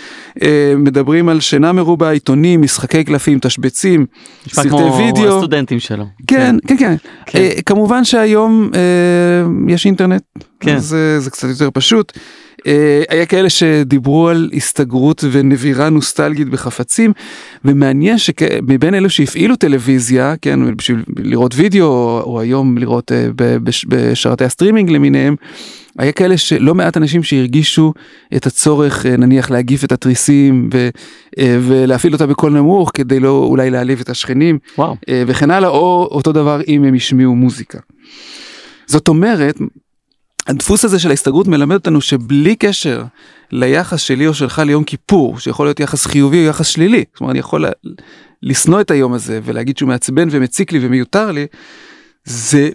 [0.42, 4.06] אה, מדברים על שינה מרובה עיתונים משחקי קלפים תשבצים
[4.48, 5.36] סרטי כמו וידאו.
[5.36, 6.04] הסטודנטים שלו.
[6.26, 6.96] כן כן כן,
[7.26, 7.38] כן.
[7.38, 10.22] אה, כמובן שהיום אה, יש אינטרנט
[10.60, 10.76] כן.
[10.76, 12.12] אז אה, זה קצת יותר פשוט.
[12.66, 17.12] אה, היה כאלה שדיברו על הסתגרות ונבירה נוסטלגית בחפצים
[17.64, 23.26] ומעניין שמבין אלו שהפעילו טלוויזיה כן בשביל לראות וידאו או, או היום לראות אה,
[23.88, 25.36] בשירותי הסטרימינג למיניהם.
[25.98, 27.92] היה כאלה שלא מעט אנשים שהרגישו
[28.36, 30.88] את הצורך אה, נניח להגיף את התריסים ו,
[31.38, 34.96] אה, ולהפעיל אותה בקול נמוך כדי לא אולי להעליב את השכנים וואו.
[35.08, 37.78] אה, וכן הלאה, או אותו דבר אם הם השמיעו מוזיקה.
[38.86, 39.58] זאת אומרת,
[40.46, 43.04] הדפוס הזה של ההסתגרות מלמד אותנו שבלי קשר
[43.52, 47.30] ליחס שלי או שלך ליום כיפור, שיכול להיות יחס חיובי או יחס שלילי, זאת אומרת
[47.30, 47.64] אני יכול
[48.42, 51.46] לשנוא את היום הזה ולהגיד שהוא מעצבן ומציק לי ומיותר לי,
[52.24, 52.68] זה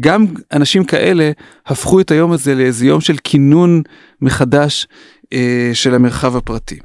[0.00, 1.30] גם אנשים כאלה
[1.66, 3.82] הפכו את היום הזה לאיזה יום של כינון
[4.20, 4.86] מחדש
[5.32, 6.78] אה, של המרחב הפרטי.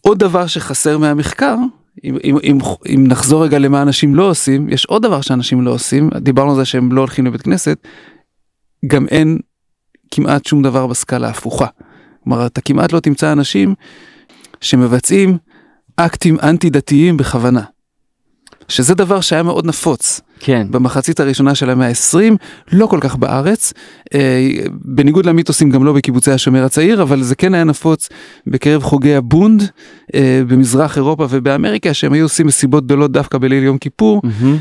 [0.00, 1.56] עוד דבר שחסר מהמחקר,
[2.04, 6.10] אם, אם, אם, נחזור רגע למה אנשים לא עושים, יש עוד דבר שאנשים לא עושים,
[6.20, 7.86] דיברנו על זה שהם לא הולכים לבית כנסת,
[8.86, 9.38] גם אין
[10.10, 11.66] כמעט שום דבר בסקאלה ההפוכה.
[12.24, 13.74] כלומר, אתה כמעט לא תמצא אנשים
[14.60, 15.38] שמבצעים
[15.96, 17.62] אקטים אנטי דתיים בכוונה.
[18.68, 20.66] שזה דבר שהיה מאוד נפוץ כן.
[20.70, 22.36] במחצית הראשונה של המאה ה-20,
[22.72, 23.72] לא כל כך בארץ,
[24.14, 28.08] אה, בניגוד למיתוסים גם לא בקיבוצי השומר הצעיר, אבל זה כן היה נפוץ
[28.46, 29.62] בקרב חוגי הבונד
[30.14, 34.20] אה, במזרח אירופה ובאמריקה, שהם היו עושים מסיבות גדולות דווקא בליל יום כיפור.
[34.24, 34.56] מהמם.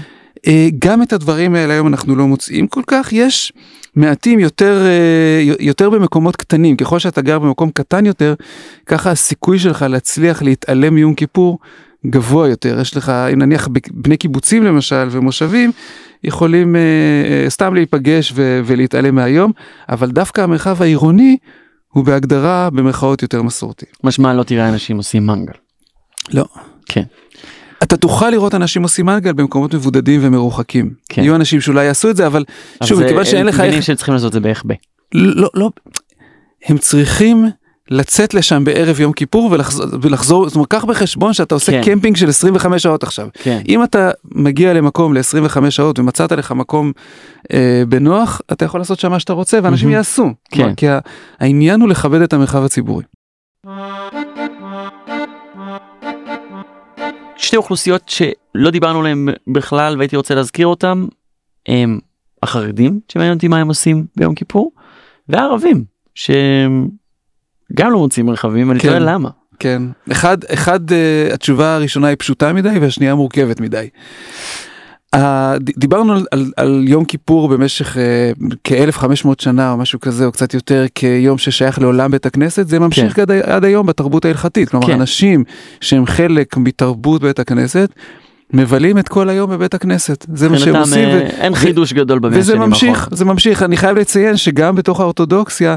[0.48, 3.54] אה, גם את הדברים האלה היום אנחנו לא מוצאים כל כך, יש
[3.96, 8.34] מעטים יותר, אה, יותר במקומות קטנים, ככל שאתה גר במקום קטן יותר,
[8.86, 11.60] ככה הסיכוי שלך להצליח להתעלם מיום כיפור
[12.10, 12.80] גבוה יותר.
[12.82, 15.72] יש לך, אם נניח בני קיבוצים למשל ומושבים,
[16.24, 16.82] יכולים אה,
[17.44, 19.52] אה, סתם להיפגש ו- ולהתעלם מהיום,
[19.90, 21.38] אבל דווקא המרחב העירוני
[21.88, 23.86] הוא בהגדרה במרכאות יותר מסורתי.
[24.04, 25.54] משמע לא תראה אנשים עושים מנגל.
[26.34, 26.46] לא.
[26.86, 27.04] כן.
[27.84, 30.94] אתה תוכל לראות אנשים עושים מנגל במקומות מבודדים ומרוחקים.
[31.10, 31.22] כן.
[31.22, 32.44] יהיו אנשים שאולי יעשו את זה, אבל
[32.82, 33.84] אבל שוב, זה- מכיוון שאין לך מבינים איך...
[33.84, 34.74] שהם צריכים לעשות את זה בערך ב.
[35.14, 35.70] לא, לא,
[36.66, 37.46] הם צריכים
[37.90, 41.82] לצאת לשם בערב יום כיפור ולחזור, ולחזור זאת אומרת, קח בחשבון שאתה עושה כן.
[41.84, 43.28] קמפינג של 25 שעות עכשיו.
[43.34, 43.62] כן.
[43.68, 46.92] אם אתה מגיע למקום ל-25 שעות ומצאת לך מקום
[47.54, 49.98] אה, בנוח, אתה יכול לעשות שם מה שאתה רוצה ואנשים מהמם.
[49.98, 50.24] יעשו.
[50.24, 50.58] כן.
[50.58, 50.86] כלומר, כי
[51.40, 53.04] העניין הוא לכבד את המרחב הציבורי.
[57.38, 61.08] שתי אוכלוסיות שלא דיברנו עליהן בכלל והייתי רוצה להזכיר אותם
[61.68, 62.00] הם
[62.44, 64.72] החרדים שמעניין אותי מה הם עושים ביום כיפור
[65.30, 65.84] והערבים
[66.16, 66.88] שהם
[67.76, 68.88] גם לא מוצאים רכבים ואני כן.
[68.88, 69.30] תוהה למה.
[69.60, 69.82] כן.
[70.12, 73.88] אחד, אחד, אה, התשובה הראשונה היא פשוטה מדי והשנייה מורכבת מדי.
[75.14, 78.32] אה, דיברנו על, על, על יום כיפור במשך אה,
[78.64, 83.16] כ-1500 שנה או משהו כזה או קצת יותר כיום ששייך לעולם בית הכנסת זה ממשיך
[83.16, 83.22] כן.
[83.22, 84.94] עד, עד היום בתרבות ההלכתית כלומר כן.
[84.94, 85.44] אנשים
[85.82, 87.90] שהם חלק מתרבות בית הכנסת
[88.54, 91.10] מבלים את כל היום בבית הכנסת זה מה שהם עושים.
[91.10, 93.10] אין ו- חידוש גדול במאה וזה ממשיך.
[93.12, 95.76] זה ממשיך אני חייב לציין שגם בתוך האורתודוקסיה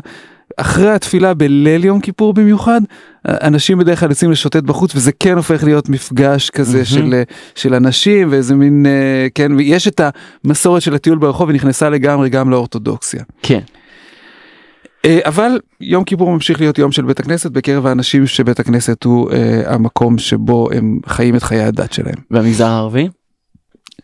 [0.57, 2.81] אחרי התפילה בליל יום כיפור במיוחד
[3.29, 6.85] אנשים בדרך כלל יוצאים לשוטט בחוץ וזה כן הופך להיות מפגש כזה מהמם.
[6.85, 7.23] של
[7.55, 10.01] של אנשים ואיזה מין אה, כן יש את
[10.45, 13.23] המסורת של הטיול ברחוב ונכנסה לגמרי גם לאורתודוקסיה.
[13.43, 13.61] כן.
[15.05, 19.31] אה, אבל יום כיפור ממשיך להיות יום של בית הכנסת בקרב האנשים שבית הכנסת הוא
[19.33, 22.19] אה, המקום שבו הם חיים את חיי הדת שלהם.
[22.31, 23.09] והמגזר הערבי?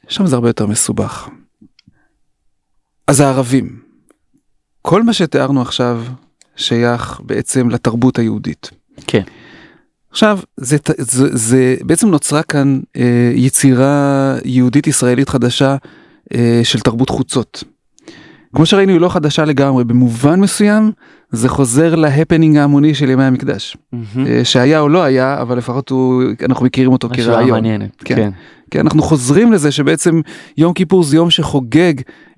[0.09, 1.29] שם זה הרבה יותר מסובך.
[3.07, 3.79] אז הערבים,
[4.83, 6.03] כל מה שתיארנו עכשיו
[6.57, 8.71] שייך בעצם לתרבות היהודית.
[9.07, 9.23] כן.
[10.11, 15.77] עכשיו, זה, זה, זה בעצם נוצרה כאן אה, יצירה יהודית ישראלית חדשה
[16.35, 17.65] אה, של תרבות חוצות.
[18.55, 20.93] כמו שראינו היא לא חדשה לגמרי, במובן מסוים
[21.31, 23.77] זה חוזר להפנינג ההמוני של ימי המקדש.
[24.27, 27.65] אה, שהיה או לא היה, אבל לפחות הוא, אנחנו מכירים אותו כרעיון.
[28.05, 28.17] כן.
[28.17, 28.31] כן.
[28.75, 30.21] כי אנחנו חוזרים לזה שבעצם
[30.57, 31.95] יום כיפור זה יום שחוגג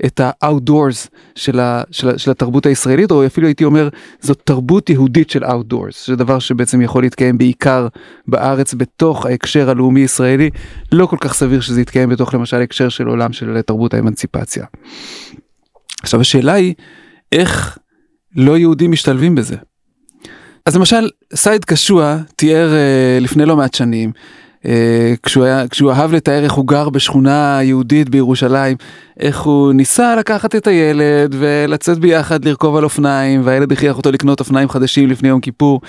[0.06, 3.88] את ה-outdoors של, ה, של, ה- של התרבות הישראלית, או אפילו הייתי אומר,
[4.20, 7.88] זאת תרבות יהודית של outdoors, שזה דבר שבעצם יכול להתקיים בעיקר
[8.28, 10.50] בארץ בתוך ההקשר הלאומי ישראלי,
[10.92, 14.64] לא כל כך סביר שזה יתקיים בתוך למשל הקשר של עולם של תרבות האמנציפציה.
[16.02, 16.74] עכשיו השאלה היא,
[17.32, 17.78] איך
[18.34, 19.56] לא יהודים משתלבים בזה?
[20.66, 24.12] אז למשל, סייד קשוע תיאר אה, לפני לא מעט שנים,
[25.22, 28.76] כשהוא, היה, כשהוא אהב לתאר איך הוא גר בשכונה יהודית בירושלים,
[29.20, 34.40] איך הוא ניסה לקחת את הילד ולצאת ביחד לרכוב על אופניים, והילד הכריח אותו לקנות
[34.40, 35.80] אופניים חדשים לפני יום כיפור,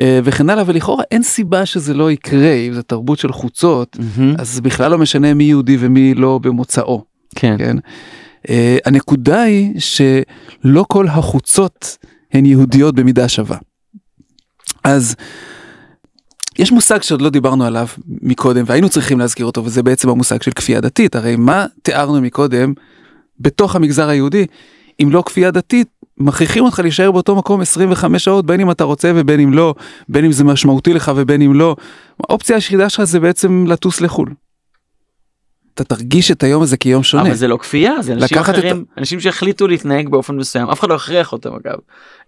[0.00, 4.34] אה, וכן הלאה, ולכאורה אין סיבה שזה לא יקרה, אם זו תרבות של חוצות, מהמם.
[4.38, 7.04] אז בכלל לא משנה מי יהודי ומי לא במוצאו.
[7.34, 7.56] כן.
[7.58, 7.76] כן?
[8.46, 8.50] Uh,
[8.84, 11.96] הנקודה היא שלא כל החוצות
[12.32, 13.56] הן יהודיות במידה שווה.
[14.84, 15.14] אז
[16.60, 17.86] יש מושג שעוד לא דיברנו עליו
[18.22, 22.72] מקודם והיינו צריכים להזכיר אותו וזה בעצם המושג של כפייה דתית הרי מה תיארנו מקודם
[23.40, 24.46] בתוך המגזר היהודי
[25.02, 25.88] אם לא כפייה דתית
[26.18, 29.74] מכריחים אותך להישאר באותו מקום 25 שעות בין אם אתה רוצה ובין אם לא
[30.08, 31.76] בין אם זה משמעותי לך ובין אם לא.
[32.20, 34.28] האופציה היחידה שלך זה בעצם לטוס לחו"ל.
[35.80, 37.22] אתה תרגיש את היום הזה כיום שונה.
[37.22, 40.80] אבל זה לא כפייה זה אנשים לקחת את אחרים אנשים שהחליטו להתנהג באופן מסוים אף
[40.80, 41.78] אחד לא הכריח אותם אגב.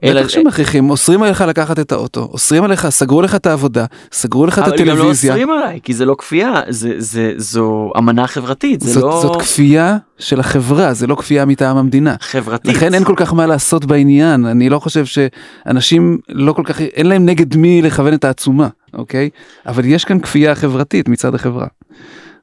[0.04, 4.58] אלא- שמכריחים, אוסרים עליך לקחת את האוטו, אוסרים עליך, סגרו לך את העבודה, סגרו לך
[4.58, 5.32] את אבל גם לא הטלוויזיה.
[5.32, 9.42] אוסרים עליי כי זה לא כפייה זה זה זו אמנה חברתית זה זאת, לא זאת
[9.42, 12.14] כפייה של החברה, זה לא כפייה מטעם המדינה.
[12.20, 12.76] חברתית.
[12.76, 17.06] לכן אין כל כך מה לעשות בעניין, אני לא חושב שאנשים לא כל כך, אין
[17.06, 19.30] להם נגד מי לכוון את העצומה, אוקיי?
[19.66, 21.66] אבל יש כאן כפייה חברתית מצד החברה.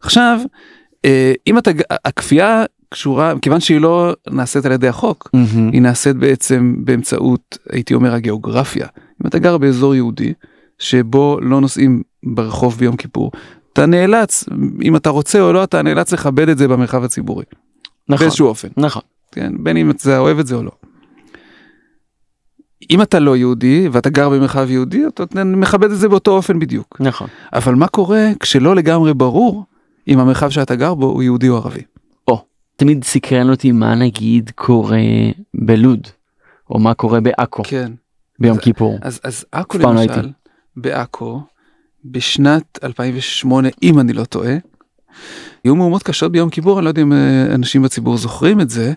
[0.02, 0.40] עכשיו,
[1.48, 1.72] אם אתה,
[2.06, 5.70] הכפייה קשורה, כיוון שהיא לא נעשית על ידי החוק, מהמם.
[5.72, 8.88] היא נעשית בעצם באמצעות, הייתי אומר, הגיאוגרפיה.
[9.24, 10.34] אם אתה גר באזור יהודי,
[10.80, 13.32] שבו לא נוסעים ברחוב ביום כיפור,
[13.74, 14.46] אתה נאלץ,
[14.84, 17.46] אם אתה רוצה או לא, אתה נאלץ לכבד את זה במרחב הציבורי.
[18.10, 18.26] נכון.
[18.26, 18.68] באיזשהו אופן.
[18.78, 19.02] נכון.
[19.32, 20.72] כן, בין אם אתה אוהב את זה או לא.
[22.92, 26.98] אם אתה לא יהודי ואתה גר במרחב יהודי, אתה מכבד את זה באותו אופן בדיוק.
[27.00, 27.28] נכון.
[27.54, 29.66] אבל מה קורה כשלא לגמרי ברור
[30.10, 31.82] אם המרחב שאתה גר בו הוא יהודי או ערבי?
[32.76, 34.98] תמיד סקרן אותי מה נגיד קורה
[35.54, 36.08] בלוד
[36.70, 37.92] או מה קורה בעכו כן.
[38.40, 38.98] ביום אז- כיפור.
[39.02, 40.28] אז, אז עכו לא למשל, הייתי.
[40.76, 41.42] בעכו,
[42.06, 44.54] בשנת 2008, אם אני לא טועה,
[45.64, 48.94] היו מהומות קשות ביום כיפור, אני לא יודע אם אה, אנשים בציבור זוכרים את זה,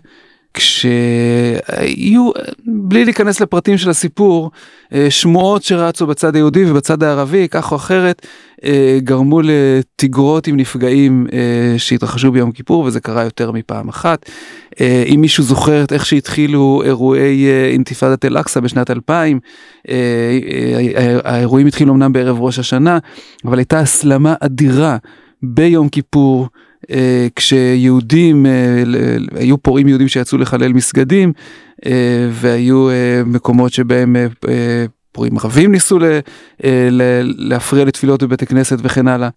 [0.55, 2.31] כשהיו,
[2.65, 4.51] בלי להיכנס לפרטים של הסיפור,
[4.93, 8.27] אה, שמועות שרצו בצד היהודי ובצד הערבי, כך או אחרת,
[8.65, 14.31] אה, גרמו לתגרות עם נפגעים אה, שהתרחשו ביום כיפור, וזה קרה יותר מפעם אחת.
[14.81, 19.41] אם מישהו זוכר את איך שהתחילו אירועי אינתיפאדת אל-אקצא בשנת 2000,
[19.89, 19.95] אה,
[20.97, 22.99] אה, האירועים התחילו אמנם בערב ראש השנה,
[23.45, 24.97] אבל הייתה הסלמה אדירה
[25.43, 26.49] ביום כיפור.
[26.91, 28.83] אה, כשיהודים, אה,
[29.35, 31.33] היו פורעים יהודים שיצאו לחלל מסגדים,
[31.87, 32.89] אה, והיו
[33.27, 34.17] מקומות שבהם
[35.13, 36.05] פורעים ערבים ניסו ל,
[36.91, 39.29] ל, להפריע לתפילות בבית הכנסת וכן הלאה.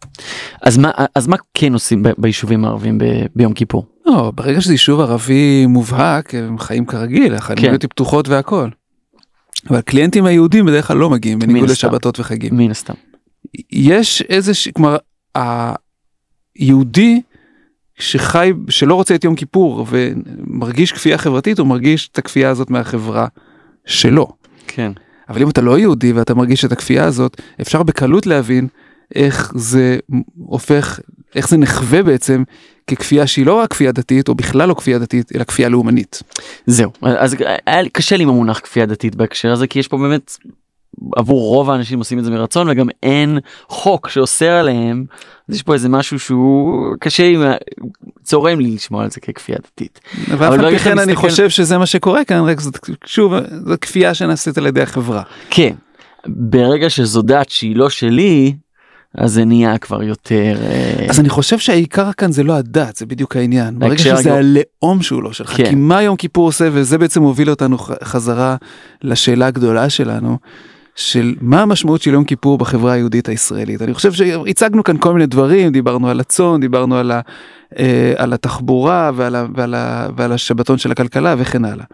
[0.61, 3.85] אז מה, אז מה כן עושים ב- ביישובים הערבים ב- ביום כיפור?
[4.05, 7.87] לא, ברגע שזה יישוב ערבי מובהק, הם חיים כרגיל, החנויות כן.
[7.87, 8.69] פתוחות והכל.
[9.69, 11.69] אבל קליינטים היהודים בדרך כלל לא מגיעים, בניגוד.
[11.69, 12.57] לשבתות וחגים.
[12.57, 12.93] מן הסתם.
[13.71, 14.67] יש איזה, ש...
[14.67, 14.97] כלומר,
[16.55, 17.21] היהודי
[17.99, 23.27] שחי, שלא רוצה את יום כיפור ומרגיש כפייה חברתית, הוא מרגיש את הכפייה הזאת מהחברה
[23.85, 24.27] שלו.
[24.67, 24.91] כן.
[25.29, 28.67] אבל אם אתה לא יהודי ואתה מרגיש את הכפייה הזאת, אפשר בקלות להבין
[29.15, 29.97] איך זה
[30.35, 30.99] הופך,
[31.35, 32.43] איך זה נחווה בעצם
[32.87, 36.23] ככפייה שהיא לא רק כפייה דתית, או בכלל לא כפייה דתית, אלא כפייה לאומנית.
[36.65, 37.35] זהו, אז
[37.65, 40.37] היה קשה לי עם המונח כפייה דתית בהקשר הזה, כי יש פה באמת,
[41.15, 45.05] עבור רוב האנשים עושים את זה מרצון, וגם אין חוק שאוסר עליהם,
[45.49, 47.43] אז יש פה איזה משהו שהוא קשה עם,
[48.23, 49.99] צורם לי לשמוע על זה ככפייה דתית.
[50.29, 53.33] ואף אבל על פי כן אני מסתכל- חושב שזה מה שקורה כאן, רק זאת, שוב,
[53.65, 55.21] זו כפייה שנעשית על ידי החברה.
[55.49, 55.73] כן,
[56.27, 58.53] ברגע שזו דת שהיא לא שלי,
[59.17, 60.55] אז זה נהיה כבר יותר...
[60.61, 63.79] אה, אז אני חושב שהעיקר כאן זה לא הדת, זה בדיוק העניין.
[63.79, 65.69] ברגע שזה הלאום שהוא לא שלך, כן.
[65.69, 68.55] כי מה יום כיפור עושה, וזה בעצם מוביל אותנו חזרה
[69.03, 70.37] לשאלה הגדולה שלנו,
[70.95, 73.81] של מה המשמעות של יום כיפור בחברה היהודית הישראלית.
[73.81, 77.21] אני חושב שהצגנו כאן כל מיני דברים, דיברנו על הצאן, דיברנו על, ה,
[77.79, 81.85] אה, על התחבורה ועל, ה, ועל, ה, ועל השבתון של הכלכלה וכן הלאה.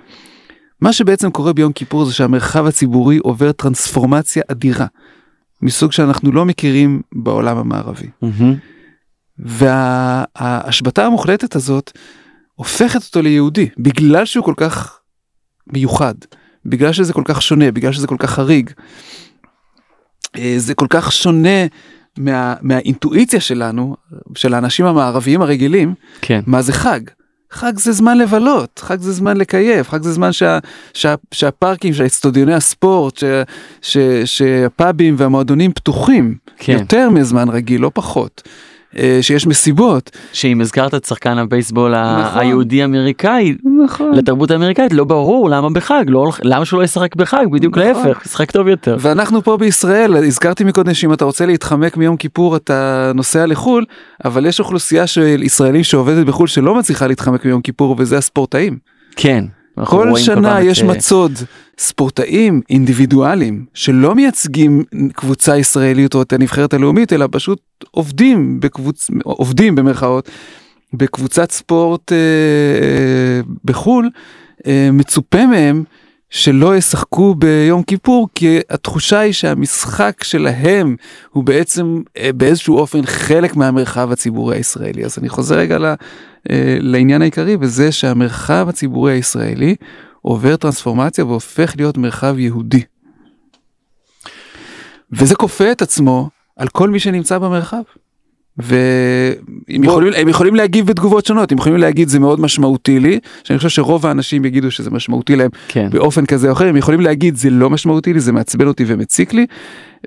[0.82, 4.86] מה שבעצם קורה ביום כיפור זה שהמרחב הציבורי עובר טרנספורמציה אדירה,
[5.62, 8.08] מסוג שאנחנו לא מכירים בעולם המערבי.
[8.22, 8.56] מהמם.
[9.40, 11.92] וההשבתה המוחלטת הזאת
[12.56, 15.00] הופכת אותו ליהודי בגלל שהוא כל כך
[15.68, 16.14] מיוחד,
[16.66, 18.70] בגלל שזה כל כך שונה, בגלל שזה כל כך חריג.
[20.38, 21.66] אה, זה כל כך שונה
[22.18, 23.96] מה, מהאינטואיציה שלנו,
[24.36, 26.42] של האנשים המערביים הרגילים, כן.
[26.48, 27.00] מה זה חג.
[27.52, 30.60] חג זה זמן לבלות, חג זה זמן לקייף, חג זה זמן שה,
[30.94, 33.24] שה, שהפארקים, שהאצטדיוני הספורט, ש,
[33.82, 36.74] ש, שהפאבים והמועדונים פתוחים, כן.
[36.74, 38.42] יותר מזמן רגיל, לא פחות.
[38.98, 40.12] אה, שיש מסיבות.
[40.34, 42.40] שאם הזכרת את שחקן הבייסבול נכון.
[42.40, 44.16] היהודי אמריקאי נכון.
[44.16, 48.08] לתרבות האמריקאית לא ברור למה בחג לא למה שהוא לא ישחק בחג בדיוק נכון.
[48.08, 48.98] להפך ישחק טוב יותר.
[49.00, 53.86] ואנחנו פה בישראל, הזכרתי מקודם שאם אתה רוצה להתחמק מיום כיפור אתה נוסע לחו"ל,
[54.26, 58.78] אבל יש אוכלוסייה של ישראלים שעובדת בחו"ל שלא מצליחה להתחמק מיום כיפור וזה הספורטאים.
[59.16, 59.46] כן.
[59.86, 61.32] כל שנה פעם את, יש אה, מצוד.
[61.78, 67.60] ספורטאים אינדיבידואלים שלא מייצגים קבוצה ישראלית או את הנבחרת הלאומית אלא פשוט
[67.92, 69.10] עובדים בקבוצ...
[69.24, 70.30] עובדים במרכאות
[70.94, 74.10] בקבוצת ספורט אה, אה, בחו"ל
[74.68, 75.84] אה, מצופה מהם
[76.30, 80.96] שלא ישחקו ביום כיפור כי התחושה היא שהמשחק שלהם
[81.32, 85.06] הוא בעצם אה, באיזשהו אופן חלק מהמרחב הציבורי הישראלי.
[85.06, 85.96] אז אני חוזר רגע
[86.80, 89.76] לעניין העיקרי וזה שהמרחב הציבורי הישראלי
[90.22, 92.84] עובר טרנספורמציה והופך להיות מרחב יהודי.
[95.12, 97.82] וזה כופה את עצמו על כל מי שנמצא במרחב.
[98.62, 103.58] והם יכולים, הם יכולים להגיב בתגובות שונות, הם יכולים להגיד זה מאוד משמעותי לי, שאני
[103.58, 105.90] חושב שרוב האנשים יגידו שזה משמעותי להם כן.
[105.90, 109.34] באופן כזה או אחר, הם יכולים להגיד זה לא משמעותי לי, זה מעצבן אותי ומציק
[109.34, 109.46] לי,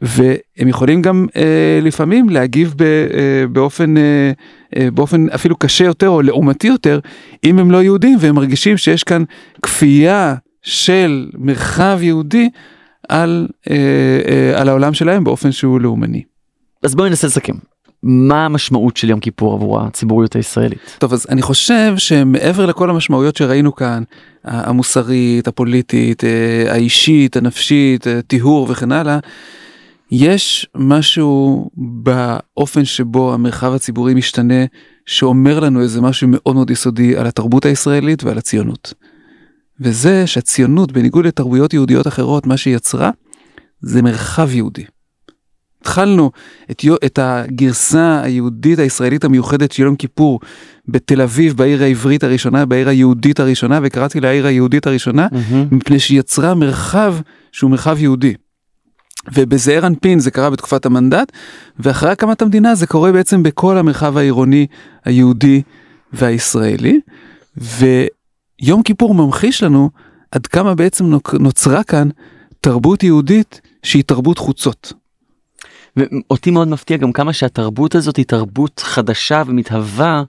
[0.03, 4.33] והם יכולים גם אה, לפעמים להגיב ב, אה, באופן, אה,
[4.77, 7.01] אה, באופן אפילו קשה יותר או לעומתי יותר,
[7.45, 9.25] אם הם לא יהודים והם מרגישים שיש כאן
[9.63, 12.49] כפייה של מרחב יהודי
[13.09, 13.77] על, אה,
[14.29, 16.23] אה, על העולם שלהם באופן שהוא לאומני.
[16.83, 17.55] אז בואי ננסה לסכם.
[18.07, 20.97] מה המשמעות של יום כיפור עבור הציבוריות הישראלית?
[20.99, 24.03] טוב אז אני חושב שמעבר לכל המשמעויות שראינו כאן
[24.45, 29.19] המוסרית הפוליטית אה, האישית הנפשית אה, טיהור וכן הלאה.
[30.11, 34.65] יש משהו באופן שבו המרחב הציבורי משתנה
[35.07, 38.95] שאומר לנו איזה משהו מאוד מאוד יסודי על התרבות הישראלית ועל הציונות.
[39.81, 43.11] וזה שהציונות בניגוד לתרבויות יהודיות אחרות מה שהיא יצרה
[43.81, 44.85] זה מרחב יהודי.
[45.85, 46.31] התחלנו
[46.71, 50.41] את, את הגרסה היהודית הישראלית המיוחדת של יום כיפור
[50.89, 55.27] בתל אביב בעיר העברית הראשונה בעיר היהודית הראשונה וקראתי לה העיר היהודית הראשונה
[55.71, 57.17] מפני שהיא יצרה מרחב
[57.53, 58.35] שהוא מרחב יהודי.
[59.35, 61.33] ובזעיר אנפין זה קרה בתקופת המנדט
[61.79, 64.67] ואחרי הקמת המדינה זה קורה בעצם בכל המרחב העירוני
[65.05, 65.63] היהודי
[66.13, 67.01] והישראלי
[67.57, 69.91] ויום כיפור ממחיש לנו
[70.31, 71.05] עד כמה בעצם
[71.41, 72.09] נוצרה כאן
[72.61, 75.04] תרבות יהודית שהיא תרבות חוצות.
[75.97, 80.23] ואותי מאוד מפתיע גם כמה שהתרבות הזאת היא תרבות חדשה ומתהווה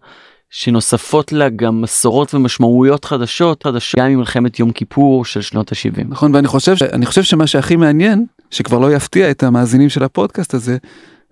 [0.50, 6.04] שנוספות לה גם מסורות ומשמעויות חדשות חדשות גם ממלחמת יום כיפור של שנות ה-70.
[6.10, 10.54] נכון ואני חושב אני חושב שמה שהכי מעניין שכבר לא יפתיע את המאזינים של הפודקאסט
[10.54, 10.78] הזה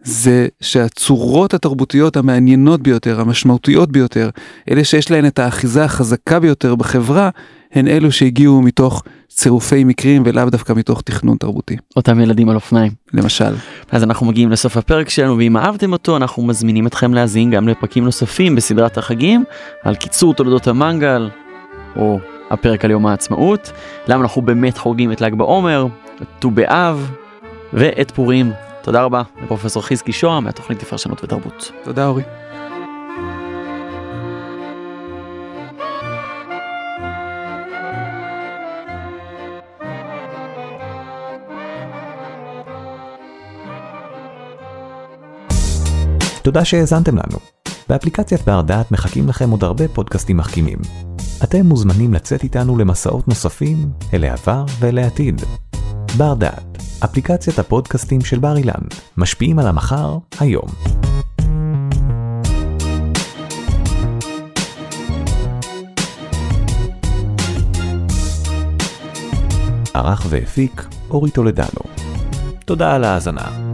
[0.03, 4.29] זה שהצורות התרבותיות המעניינות ביותר המשמעותיות ביותר
[4.71, 7.29] אלה שיש להן את האחיזה החזקה ביותר בחברה
[7.71, 9.03] הן אלו שהגיעו מתוך
[9.35, 12.91] צירופי מקרים ולאו דווקא מתוך תכנון תרבותי, אותם ילדים על אופניים.
[13.13, 13.55] למשל.
[13.91, 18.05] אז אנחנו מגיעים לסוף הפרק שלנו ואם אהבתם אותו אנחנו מזמינים אתכם להאזין גם לפרקים
[18.05, 19.43] נוספים בסדרת החגים
[19.83, 21.29] על קיצור תולדות המנגל
[21.95, 22.19] או
[22.49, 23.71] הפרק על יום העצמאות,
[24.07, 25.87] למה אנחנו באמת חוגגים את ל"ג בעומר,
[26.21, 27.11] את ט"ו באב
[27.73, 28.51] ואת פורים.
[28.81, 31.71] תודה רבה לפרופסור חזקי שוהם מהתוכנית לפרשנות ותרבות.
[31.83, 32.42] תודה אורי.
[46.43, 47.37] תודה שהאזנתם לנו.
[47.89, 50.77] באפליקציית בר דעת מחכים לכם עוד הרבה פודקאסטים מחכימים.
[51.43, 55.41] אתם מוזמנים לצאת איתנו למסעות נוספים אל העבר ואל העתיד.
[56.17, 58.81] בר דעת, אפליקציית הפודקאסטים של בר אילן,
[59.17, 60.67] משפיעים על המחר, היום.
[69.93, 71.81] ערך והפיק אורי טולדנו.
[72.65, 73.72] תודה על ההאזנה.